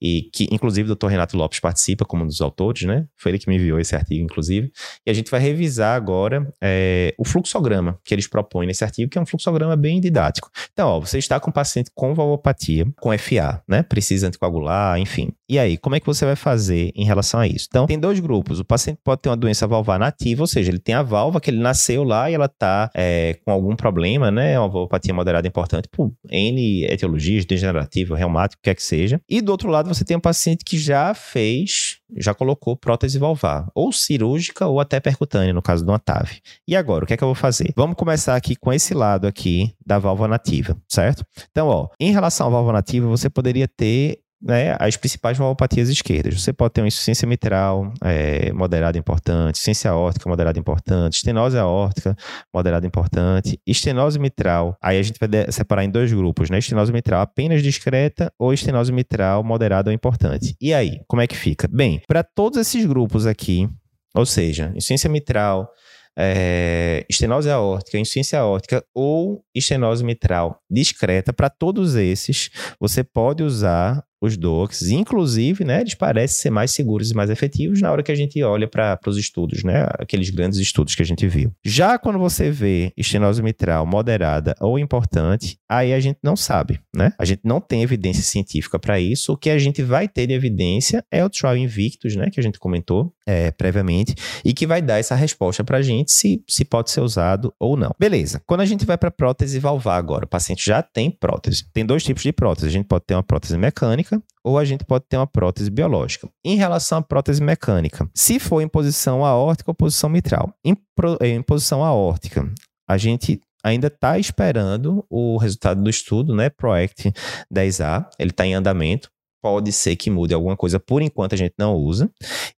e 0.01 0.29
que 0.33 0.49
inclusive 0.51 0.91
o 0.91 0.95
Dr. 0.95 1.07
Renato 1.07 1.37
Lopes 1.37 1.61
participa 1.61 2.05
como 2.11 2.25
um 2.25 2.27
dos 2.27 2.41
autores, 2.41 2.83
né? 2.83 3.07
Foi 3.17 3.31
ele 3.31 3.39
que 3.39 3.49
me 3.49 3.55
enviou 3.57 3.79
esse 3.79 3.95
artigo, 3.95 4.25
inclusive. 4.25 4.71
E 5.07 5.11
a 5.11 5.15
gente 5.15 5.31
vai 5.31 5.41
revisar 5.41 5.97
agora 5.97 6.53
é, 6.61 7.15
o 7.17 7.25
fluxograma 7.25 7.99
que 8.05 8.13
eles 8.13 8.27
propõem 8.27 8.67
nesse 8.67 8.83
artigo, 8.85 9.09
que 9.11 9.17
é 9.17 9.21
um 9.21 9.27
fluxograma 9.27 9.77
bem 9.77 10.01
didático. 10.01 10.51
Então, 10.73 10.89
ó, 10.89 11.01
você 11.01 11.19
está 11.19 11.39
com 11.39 11.51
um 11.51 11.53
paciente 11.53 11.91
com 11.95 12.15
valvopatia, 12.15 12.87
com 13.01 13.17
FA, 13.17 13.63
né? 13.69 13.83
Precisa 13.83 14.27
anticoagular, 14.27 14.99
enfim. 14.99 15.33
E 15.51 15.59
aí, 15.59 15.77
como 15.77 15.97
é 15.97 16.01
que 16.01 16.07
você 16.07 16.25
vai 16.25 16.37
fazer 16.37 16.93
em 16.95 17.05
relação 17.05 17.41
a 17.41 17.45
isso? 17.45 17.67
Então, 17.69 17.85
tem 17.85 17.99
dois 17.99 18.21
grupos. 18.21 18.61
O 18.61 18.65
paciente 18.65 19.01
pode 19.03 19.21
ter 19.21 19.31
uma 19.31 19.37
doença 19.37 19.67
valvar 19.67 19.99
nativa, 19.99 20.45
ou 20.45 20.47
seja, 20.47 20.71
ele 20.71 20.79
tem 20.79 20.95
a 20.95 21.03
válvula 21.03 21.41
que 21.41 21.51
ele 21.51 21.59
nasceu 21.59 22.05
lá 22.05 22.31
e 22.31 22.35
ela 22.35 22.45
está 22.45 22.89
é, 22.95 23.37
com 23.45 23.51
algum 23.51 23.75
problema, 23.75 24.31
né? 24.31 24.57
Uma 24.57 24.69
valvopatia 24.69 25.13
moderada 25.13 25.49
importante 25.49 25.89
por 25.91 26.13
N 26.31 26.85
etiologias, 26.85 27.45
degenerativa, 27.45 28.17
reumático, 28.17 28.61
o 28.61 28.63
que 28.63 28.71
quer 28.71 28.77
que 28.77 28.83
seja. 28.85 29.21
E 29.29 29.41
do 29.41 29.51
outro 29.51 29.69
lado, 29.69 29.93
você 29.93 30.05
tem 30.05 30.17
um 30.17 30.21
paciente 30.21 30.65
que 30.65 30.79
já 30.79 31.13
fez, 31.15 31.99
já 32.17 32.33
colocou 32.33 32.77
prótese 32.77 33.19
valvar, 33.19 33.67
ou 33.75 33.91
cirúrgica 33.91 34.69
ou 34.69 34.79
até 34.79 35.01
percutânea, 35.01 35.53
no 35.53 35.61
caso 35.61 35.85
do 35.85 35.99
TAV. 35.99 36.31
E 36.69 36.77
agora, 36.77 37.03
o 37.03 37.09
que 37.09 37.15
é 37.15 37.17
que 37.17 37.25
eu 37.25 37.29
vou 37.29 37.35
fazer? 37.35 37.73
Vamos 37.75 37.97
começar 37.97 38.37
aqui 38.37 38.55
com 38.55 38.73
esse 38.73 38.95
lado 38.95 39.27
aqui 39.27 39.75
da 39.85 39.99
válvula 39.99 40.29
nativa, 40.29 40.77
certo? 40.89 41.25
Então, 41.51 41.67
ó, 41.67 41.89
em 41.99 42.13
relação 42.13 42.47
à 42.47 42.51
válvula 42.51 42.75
nativa, 42.75 43.09
você 43.09 43.29
poderia 43.29 43.67
ter 43.67 44.21
né, 44.43 44.75
as 44.79 44.97
principais 44.97 45.37
valvopatias 45.37 45.89
esquerdas. 45.89 46.41
Você 46.41 46.53
pode 46.53 46.73
ter 46.73 46.81
uma 46.81 46.89
insuficiência 46.89 47.29
mitral 47.29 47.93
é, 48.03 48.53
moderada 48.53 48.97
importante, 48.97 49.57
insuficiência 49.57 49.91
aórtica 49.91 50.29
moderada 50.29 50.59
importante, 50.59 51.15
estenose 51.15 51.59
aórtica 51.59 52.17
moderada 52.53 52.87
importante, 52.87 53.61
estenose 53.67 54.19
mitral. 54.19 54.77
Aí 54.83 54.99
a 54.99 55.03
gente 55.03 55.19
vai 55.21 55.29
separar 55.53 55.85
em 55.85 55.91
dois 55.91 56.13
grupos, 56.13 56.49
né? 56.49 56.59
Estenose 56.59 56.93
mitral 56.93 57.21
apenas 57.21 57.63
discreta 57.63 58.33
ou 58.39 58.53
estenose 58.53 58.93
mitral 58.93 59.45
moderada 59.45 59.91
ou 59.91 59.95
importante. 59.95 60.57
E 60.61 60.73
aí, 60.73 61.01
como 61.07 61.21
é 61.21 61.27
que 61.27 61.37
fica? 61.37 61.69
Bem, 61.69 62.01
para 62.09 62.23
todos 62.23 62.59
esses 62.59 62.85
grupos 62.87 63.27
aqui, 63.27 63.69
ou 64.15 64.25
seja, 64.25 64.73
insuficiência 64.75 65.11
mitral, 65.11 65.71
é, 66.19 67.05
estenose 67.09 67.49
aórtica, 67.51 67.99
insuficiência 67.99 68.41
aórtica 68.41 68.85
ou 68.95 69.43
estenose 69.55 70.05
mitral 70.05 70.61
discreta, 70.71 71.33
para 71.33 71.49
todos 71.49 71.95
esses, 71.95 72.51
você 72.81 73.05
pode 73.05 73.43
usar 73.43 74.03
os 74.21 74.37
docs, 74.37 74.83
inclusive, 74.91 75.65
né, 75.65 75.81
eles 75.81 75.95
parecem 75.95 76.37
ser 76.37 76.51
mais 76.51 76.71
seguros 76.71 77.11
e 77.11 77.15
mais 77.15 77.31
efetivos 77.31 77.81
na 77.81 77.91
hora 77.91 78.03
que 78.03 78.13
a 78.13 78.15
gente 78.15 78.43
olha 78.43 78.69
para 78.69 78.99
os 79.07 79.17
estudos, 79.17 79.65
né, 79.65 79.87
aqueles 79.99 80.31
grandes 80.31 80.59
estudos 80.59 80.95
que 80.95 81.03
a 81.03 81.07
gente 81.07 81.27
viu. 81.27 81.53
Já 81.65 81.99
quando 81.99 82.19
você 82.19 82.51
vê 82.51 82.93
estenose 82.97 83.43
mitral 83.43 83.87
moderada 83.87 84.55
ou 84.61 84.79
importante, 84.79 85.59
aí 85.69 85.93
a 85.93 86.01
gente 86.01 86.19
não 86.23 86.37
sabe, 86.37 86.81
né? 86.95 87.13
A 87.19 87.25
gente 87.25 87.41
não 87.45 87.61
tem 87.61 87.83
evidência 87.83 88.23
científica 88.23 88.79
para 88.79 89.01
isso. 89.01 89.33
O 89.33 89.37
que 89.37 89.51
a 89.51 89.59
gente 89.59 89.83
vai 89.83 90.09
ter 90.09 90.27
de 90.27 90.35
evidência 90.35 91.05
é 91.11 91.25
o 91.25 91.31
trial 91.31 91.57
Invictus, 91.57 92.17
né, 92.17 92.31
que 92.31 92.41
a 92.41 92.43
gente 92.43 92.59
comentou 92.59 93.13
é, 93.27 93.51
previamente, 93.51 94.15
e 94.45 94.53
que 94.53 94.67
vai 94.67 94.83
dar 94.83 94.99
essa 94.99 95.15
resposta 95.15 95.63
para 95.63 95.79
a 95.79 95.83
gente 95.83 96.13
se, 96.13 96.43
se 96.49 96.65
pode 96.65 96.91
ser 96.91 97.01
usado 97.01 97.55
ou 97.59 97.77
não. 97.77 97.95
Beleza. 97.99 98.43
Quando 98.47 98.61
a 98.61 98.67
gente 98.67 98.85
vai 98.85 98.99
para 98.99 99.11
prótese 99.11 99.59
valvar 99.59 99.99
agora, 99.99 100.25
o 100.25 100.29
paciente 100.29 100.65
já 100.65 100.83
tem 100.83 101.11
prótese. 101.11 101.65
Tem 101.73 101.87
dois 101.87 102.03
tipos 102.03 102.23
de 102.23 102.33
prótese. 102.33 102.67
A 102.67 102.71
gente 102.71 102.87
pode 102.87 103.05
ter 103.07 103.15
uma 103.15 103.23
prótese 103.23 103.57
mecânica 103.57 104.10
mecânica 104.11 104.23
ou 104.43 104.59
a 104.59 104.65
gente 104.65 104.85
pode 104.85 105.05
ter 105.09 105.17
uma 105.17 105.27
prótese 105.27 105.71
biológica. 105.71 106.29
Em 106.45 106.57
relação 106.57 106.99
à 106.99 107.03
prótese 107.03 107.43
mecânica, 107.43 108.09
se 108.15 108.39
for 108.39 108.61
em 108.61 108.69
posição 108.69 109.25
aórtica 109.25 109.71
ou 109.71 109.75
posição 109.75 110.11
mitral, 110.11 110.53
em, 110.65 110.75
pro, 110.97 111.17
em 111.21 111.41
posição 111.43 111.85
aórtica, 111.85 112.51
a 112.89 112.97
gente 112.97 113.41
ainda 113.63 113.89
está 113.89 114.19
esperando 114.19 115.05
o 115.09 115.37
resultado 115.37 115.83
do 115.83 115.91
estudo, 115.91 116.35
né? 116.35 116.49
PROACT 116.51 117.13
10A, 117.53 118.07
ele 118.19 118.31
está 118.31 118.47
em 118.47 118.55
andamento. 118.55 119.11
Pode 119.43 119.73
ser 119.73 119.97
que 119.97 120.11
mude 120.11 120.35
alguma 120.35 120.57
coisa, 120.57 120.79
por 120.79 121.01
enquanto 121.01 121.35
a 121.35 121.37
gente 121.37 121.55
não 121.59 121.75
usa. 121.75 122.11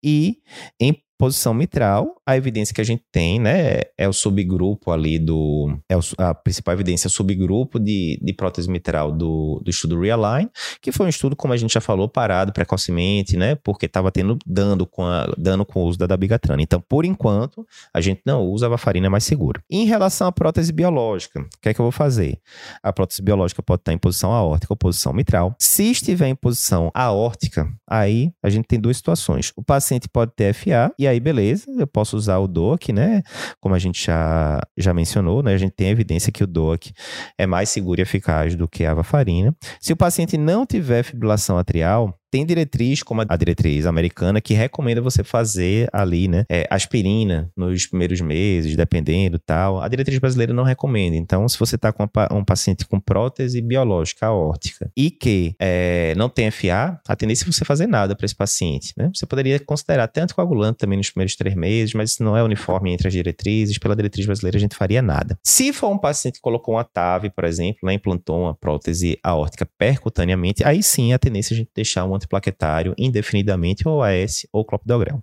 E 0.03 0.38
em 0.81 0.97
posição 1.23 1.55
mitral, 1.55 2.17
a 2.27 2.37
evidência 2.37 2.75
que 2.75 2.81
a 2.81 2.85
gente 2.85 3.05
tem, 3.13 3.39
né, 3.39 3.83
é 3.97 4.09
o 4.09 4.13
subgrupo 4.13 4.91
ali 4.91 5.21
do. 5.21 5.73
É 5.89 5.95
a 6.19 6.35
principal 6.35 6.75
evidência, 6.75 7.07
é 7.07 7.11
subgrupo 7.11 7.79
de, 7.79 8.19
de 8.21 8.33
prótese 8.33 8.69
mitral 8.69 9.13
do, 9.13 9.63
do 9.65 9.71
estudo 9.71 10.01
Realign, 10.01 10.51
que 10.81 10.91
foi 10.91 11.07
um 11.07 11.09
estudo, 11.09 11.37
como 11.37 11.55
a 11.55 11.57
gente 11.57 11.75
já 11.75 11.81
falou, 11.81 12.09
parado 12.09 12.53
precocemente, 12.53 13.37
né, 13.37 13.55
porque 13.55 13.87
estava 13.87 14.11
tendo 14.11 14.37
dano 14.45 14.85
com, 14.85 15.05
a, 15.05 15.33
dano 15.39 15.65
com 15.65 15.85
o 15.85 15.87
uso 15.87 15.97
da 15.97 16.09
dabigatrana. 16.09 16.61
Então, 16.61 16.83
por 16.89 17.05
enquanto, 17.05 17.65
a 17.95 18.01
gente 18.01 18.21
não 18.27 18.43
usa 18.43 18.67
a 18.67 18.71
varfarina 18.71 19.09
mais 19.09 19.23
segura. 19.23 19.63
Em 19.71 19.85
relação 19.85 20.27
à 20.27 20.33
prótese 20.33 20.73
biológica, 20.73 21.39
o 21.39 21.61
que 21.63 21.69
é 21.69 21.75
que 21.75 21.81
eu 21.81 21.85
vou 21.85 21.93
fazer? 21.93 22.41
A 22.83 22.93
prótese 22.93 23.23
biológica 23.23 23.63
pode 23.63 23.83
estar 23.83 23.93
em 23.93 23.99
posição 23.99 24.33
aórtica 24.33 24.73
ou 24.73 24.77
posição 24.77 25.13
mitral. 25.13 25.55
Se 25.57 25.89
estiver 25.89 26.27
em 26.27 26.35
posição 26.35 26.91
aórtica, 26.93 27.73
aí 27.89 28.33
a 28.43 28.51
gente 28.51 28.67
tem 28.67 28.81
duas 28.81 28.97
situações. 28.97 29.53
O 29.57 29.63
paciente 29.63 30.09
pode 30.09 30.33
ter 30.35 30.53
FA 30.53 30.93
e 30.99 31.12
aí, 31.12 31.12
beleza, 31.20 31.70
eu 31.79 31.87
posso 31.87 32.16
usar 32.16 32.38
o 32.38 32.48
DOAC, 32.48 32.92
né? 32.92 33.22
Como 33.61 33.75
a 33.75 33.79
gente 33.79 34.05
já, 34.05 34.61
já 34.77 34.92
mencionou, 34.92 35.42
né? 35.42 35.55
A 35.55 35.59
gente 35.59 35.72
tem 35.72 35.88
evidência 35.88 36.33
que 36.33 36.44
o 36.44 36.46
DOAC 36.46 36.92
é 37.38 37.46
mais 37.46 37.68
seguro 37.68 38.01
e 38.01 38.03
eficaz 38.03 38.55
do 38.55 38.68
que 38.68 38.85
a 38.85 38.94
varfarina. 38.94 39.55
Se 39.81 39.92
o 39.92 39.96
paciente 39.96 40.37
não 40.37 40.66
tiver 40.66 41.03
fibrilação 41.03 41.59
atrial, 41.59 42.18
tem 42.33 42.47
diretriz, 42.47 43.03
como 43.03 43.21
a 43.29 43.37
diretriz 43.37 43.85
americana, 43.85 44.40
que 44.40 44.55
recomenda 44.55 45.03
você 45.03 45.23
fazer 45.23 45.87
ali, 45.92 46.29
né, 46.29 46.47
é, 46.49 46.66
aspirina 46.71 47.51
nos 47.55 47.87
primeiros 47.87 48.23
meses, 48.23 48.75
dependendo 48.75 49.38
tal. 49.38 49.83
A 49.83 49.87
diretriz 49.87 50.18
brasileira 50.18 50.55
não 50.55 50.64
recomenda. 50.64 51.14
Então, 51.14 51.47
se 51.47 51.59
você 51.59 51.77
está 51.77 51.92
com 51.92 52.09
um 52.33 52.42
paciente 52.42 52.87
com 52.87 52.99
prótese 52.99 53.61
biológica 53.61 54.29
aórtica 54.29 54.90
e 54.97 55.11
que 55.11 55.55
é, 55.61 56.14
não 56.16 56.31
tem 56.31 56.51
FA, 56.51 56.99
a 57.07 57.14
tendência 57.14 57.45
é 57.45 57.53
você 57.53 57.66
fazer 57.66 57.87
nada 57.87 58.16
para 58.16 58.25
esse 58.25 58.35
paciente, 58.35 58.95
né? 58.97 59.11
Você 59.14 59.27
poderia 59.27 59.61
considerar 59.61 60.05
até 60.05 60.23
anticoagulante 60.23 60.79
também 60.79 60.97
nos 60.97 61.11
primeiros 61.11 61.37
três 61.37 61.55
meses, 61.55 61.92
mas 61.92 62.12
isso 62.12 62.25
não 62.25 62.35
é 62.35 62.42
uniforme 62.42 62.95
entre 62.95 63.09
as 63.09 63.12
diretrizes. 63.12 63.77
Pela 63.77 63.95
diretriz 63.95 64.25
brasileira, 64.25 64.57
a 64.57 64.61
gente 64.61 64.75
faria 64.75 65.03
nada. 65.03 65.38
Se 65.45 65.71
for 65.71 65.90
um 65.90 65.99
paciente 65.99 66.37
que 66.37 66.40
colocou 66.40 66.77
uma 66.77 66.85
TAV, 66.85 67.29
por 67.29 67.45
exemplo, 67.45 67.81
né, 67.83 67.92
implantou 67.92 68.40
uma 68.40 68.55
prótese 68.55 69.18
aórtica 69.23 69.68
percutaneamente, 69.77 70.64
aí 70.64 70.83
sim 70.83 71.12
a 71.12 71.18
tendência 71.18 71.53
é 71.53 71.57
a 71.57 71.59
gente 71.59 71.71
deixar 71.75 72.07
um 72.07 72.22
antiplaquetário 72.23 72.95
indefinidamente 72.99 73.87
ou 73.87 74.03
AS 74.03 74.47
ou 74.53 74.65
clopidogrel. 74.65 75.23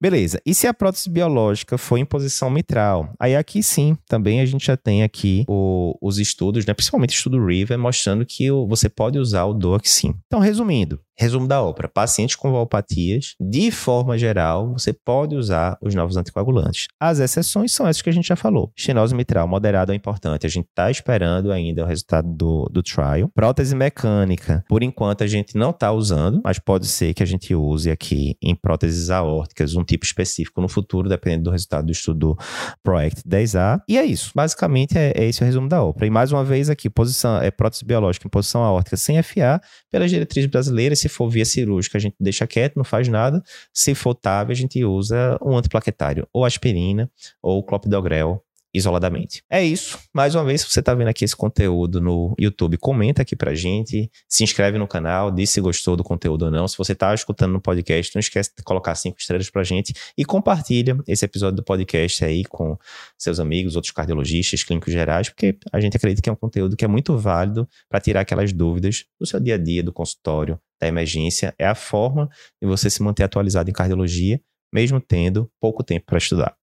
Beleza. 0.00 0.40
E 0.44 0.54
se 0.54 0.66
a 0.66 0.74
prótese 0.74 1.08
biológica 1.10 1.76
for 1.78 1.98
em 1.98 2.04
posição 2.04 2.50
mitral? 2.50 3.12
Aí 3.18 3.36
aqui 3.36 3.62
sim, 3.62 3.96
também 4.08 4.40
a 4.40 4.46
gente 4.46 4.66
já 4.66 4.76
tem 4.76 5.02
aqui 5.02 5.44
o, 5.48 5.96
os 6.00 6.18
estudos, 6.18 6.64
né, 6.66 6.74
principalmente 6.74 7.10
o 7.10 7.18
estudo 7.18 7.44
River, 7.44 7.78
mostrando 7.78 8.24
que 8.24 8.50
o, 8.50 8.66
você 8.66 8.88
pode 8.88 9.18
usar 9.18 9.44
o 9.44 9.54
DOAC 9.54 9.88
sim. 9.88 10.14
Então, 10.26 10.40
resumindo, 10.40 11.00
Resumo 11.20 11.46
da 11.46 11.62
ópera: 11.62 11.86
pacientes 11.86 12.34
com 12.34 12.50
valopatias, 12.50 13.34
de 13.38 13.70
forma 13.70 14.16
geral, 14.16 14.72
você 14.72 14.90
pode 14.90 15.36
usar 15.36 15.76
os 15.82 15.94
novos 15.94 16.16
anticoagulantes. 16.16 16.86
As 16.98 17.18
exceções 17.18 17.72
são 17.72 17.86
essas 17.86 18.00
que 18.00 18.08
a 18.08 18.12
gente 18.12 18.28
já 18.28 18.36
falou. 18.36 18.72
Estenose 18.74 19.14
mitral 19.14 19.46
moderada 19.46 19.92
é 19.92 19.96
importante. 19.96 20.46
A 20.46 20.48
gente 20.48 20.68
está 20.68 20.90
esperando 20.90 21.52
ainda 21.52 21.84
o 21.84 21.86
resultado 21.86 22.26
do, 22.26 22.64
do 22.72 22.82
trial. 22.82 23.30
Prótese 23.34 23.76
mecânica, 23.76 24.64
por 24.66 24.82
enquanto 24.82 25.22
a 25.22 25.26
gente 25.26 25.58
não 25.58 25.70
está 25.70 25.92
usando, 25.92 26.40
mas 26.42 26.58
pode 26.58 26.86
ser 26.86 27.12
que 27.12 27.22
a 27.22 27.26
gente 27.26 27.54
use 27.54 27.90
aqui 27.90 28.34
em 28.40 28.54
próteses 28.54 29.10
aórticas 29.10 29.74
um 29.74 29.84
tipo 29.84 30.06
específico 30.06 30.62
no 30.62 30.70
futuro, 30.70 31.06
dependendo 31.06 31.44
do 31.44 31.50
resultado 31.50 31.84
do 31.84 31.92
estudo 31.92 32.34
PROACT 32.82 33.28
10A. 33.28 33.82
E 33.86 33.98
é 33.98 34.04
isso. 34.06 34.30
Basicamente 34.34 34.96
é, 34.96 35.12
é 35.14 35.26
esse 35.26 35.42
o 35.42 35.44
resumo 35.44 35.68
da 35.68 35.84
ópera. 35.84 36.06
E 36.06 36.10
mais 36.10 36.32
uma 36.32 36.42
vez 36.42 36.70
aqui, 36.70 36.88
posição, 36.88 37.42
é 37.42 37.50
prótese 37.50 37.84
biológica 37.84 38.26
em 38.26 38.30
posição 38.30 38.62
aórtica 38.62 38.96
sem 38.96 39.22
FA, 39.22 39.60
pelas 39.90 40.10
diretrizes 40.10 40.50
brasileiras. 40.50 40.98
Se 40.98 41.09
for 41.10 41.28
via 41.28 41.44
cirúrgica, 41.44 41.98
a 41.98 42.00
gente 42.00 42.16
deixa 42.18 42.46
quieto, 42.46 42.76
não 42.76 42.84
faz 42.84 43.08
nada. 43.08 43.42
Se 43.72 43.94
for 43.94 44.14
TAV, 44.14 44.50
a 44.50 44.54
gente 44.54 44.84
usa 44.84 45.38
um 45.42 45.56
antiplaquetário, 45.56 46.26
ou 46.32 46.44
aspirina, 46.44 47.10
ou 47.42 47.62
clopidogrel, 47.62 48.44
isoladamente. 48.72 49.42
É 49.50 49.62
isso. 49.62 49.98
Mais 50.14 50.34
uma 50.34 50.44
vez, 50.44 50.60
se 50.60 50.70
você 50.70 50.80
está 50.80 50.94
vendo 50.94 51.08
aqui 51.08 51.24
esse 51.24 51.34
conteúdo 51.34 52.00
no 52.00 52.34
YouTube, 52.38 52.76
comenta 52.78 53.22
aqui 53.22 53.34
pra 53.34 53.54
gente, 53.54 54.10
se 54.28 54.44
inscreve 54.44 54.78
no 54.78 54.86
canal, 54.86 55.30
diz 55.30 55.50
se 55.50 55.60
gostou 55.60 55.96
do 55.96 56.04
conteúdo 56.04 56.44
ou 56.44 56.50
não. 56.50 56.68
Se 56.68 56.78
você 56.78 56.92
está 56.92 57.12
escutando 57.12 57.52
no 57.52 57.60
podcast, 57.60 58.14
não 58.14 58.20
esquece 58.20 58.52
de 58.56 58.62
colocar 58.62 58.94
cinco 58.94 59.18
estrelas 59.18 59.50
pra 59.50 59.64
gente 59.64 59.92
e 60.16 60.24
compartilha 60.24 60.96
esse 61.06 61.24
episódio 61.24 61.56
do 61.56 61.64
podcast 61.64 62.24
aí 62.24 62.44
com 62.44 62.78
seus 63.18 63.40
amigos, 63.40 63.74
outros 63.74 63.92
cardiologistas, 63.92 64.62
clínicos 64.62 64.92
gerais, 64.92 65.28
porque 65.28 65.56
a 65.72 65.80
gente 65.80 65.96
acredita 65.96 66.22
que 66.22 66.28
é 66.28 66.32
um 66.32 66.36
conteúdo 66.36 66.76
que 66.76 66.84
é 66.84 66.88
muito 66.88 67.16
válido 67.18 67.68
para 67.88 68.00
tirar 68.00 68.20
aquelas 68.20 68.52
dúvidas 68.52 69.04
do 69.18 69.26
seu 69.26 69.40
dia 69.40 69.56
a 69.56 69.58
dia, 69.58 69.82
do 69.82 69.92
consultório, 69.92 70.60
da 70.80 70.86
emergência. 70.86 71.54
É 71.58 71.66
a 71.66 71.74
forma 71.74 72.28
de 72.62 72.68
você 72.68 72.88
se 72.88 73.02
manter 73.02 73.24
atualizado 73.24 73.68
em 73.68 73.72
cardiologia, 73.72 74.40
mesmo 74.72 75.00
tendo 75.00 75.50
pouco 75.60 75.82
tempo 75.82 76.06
para 76.06 76.18
estudar. 76.18 76.56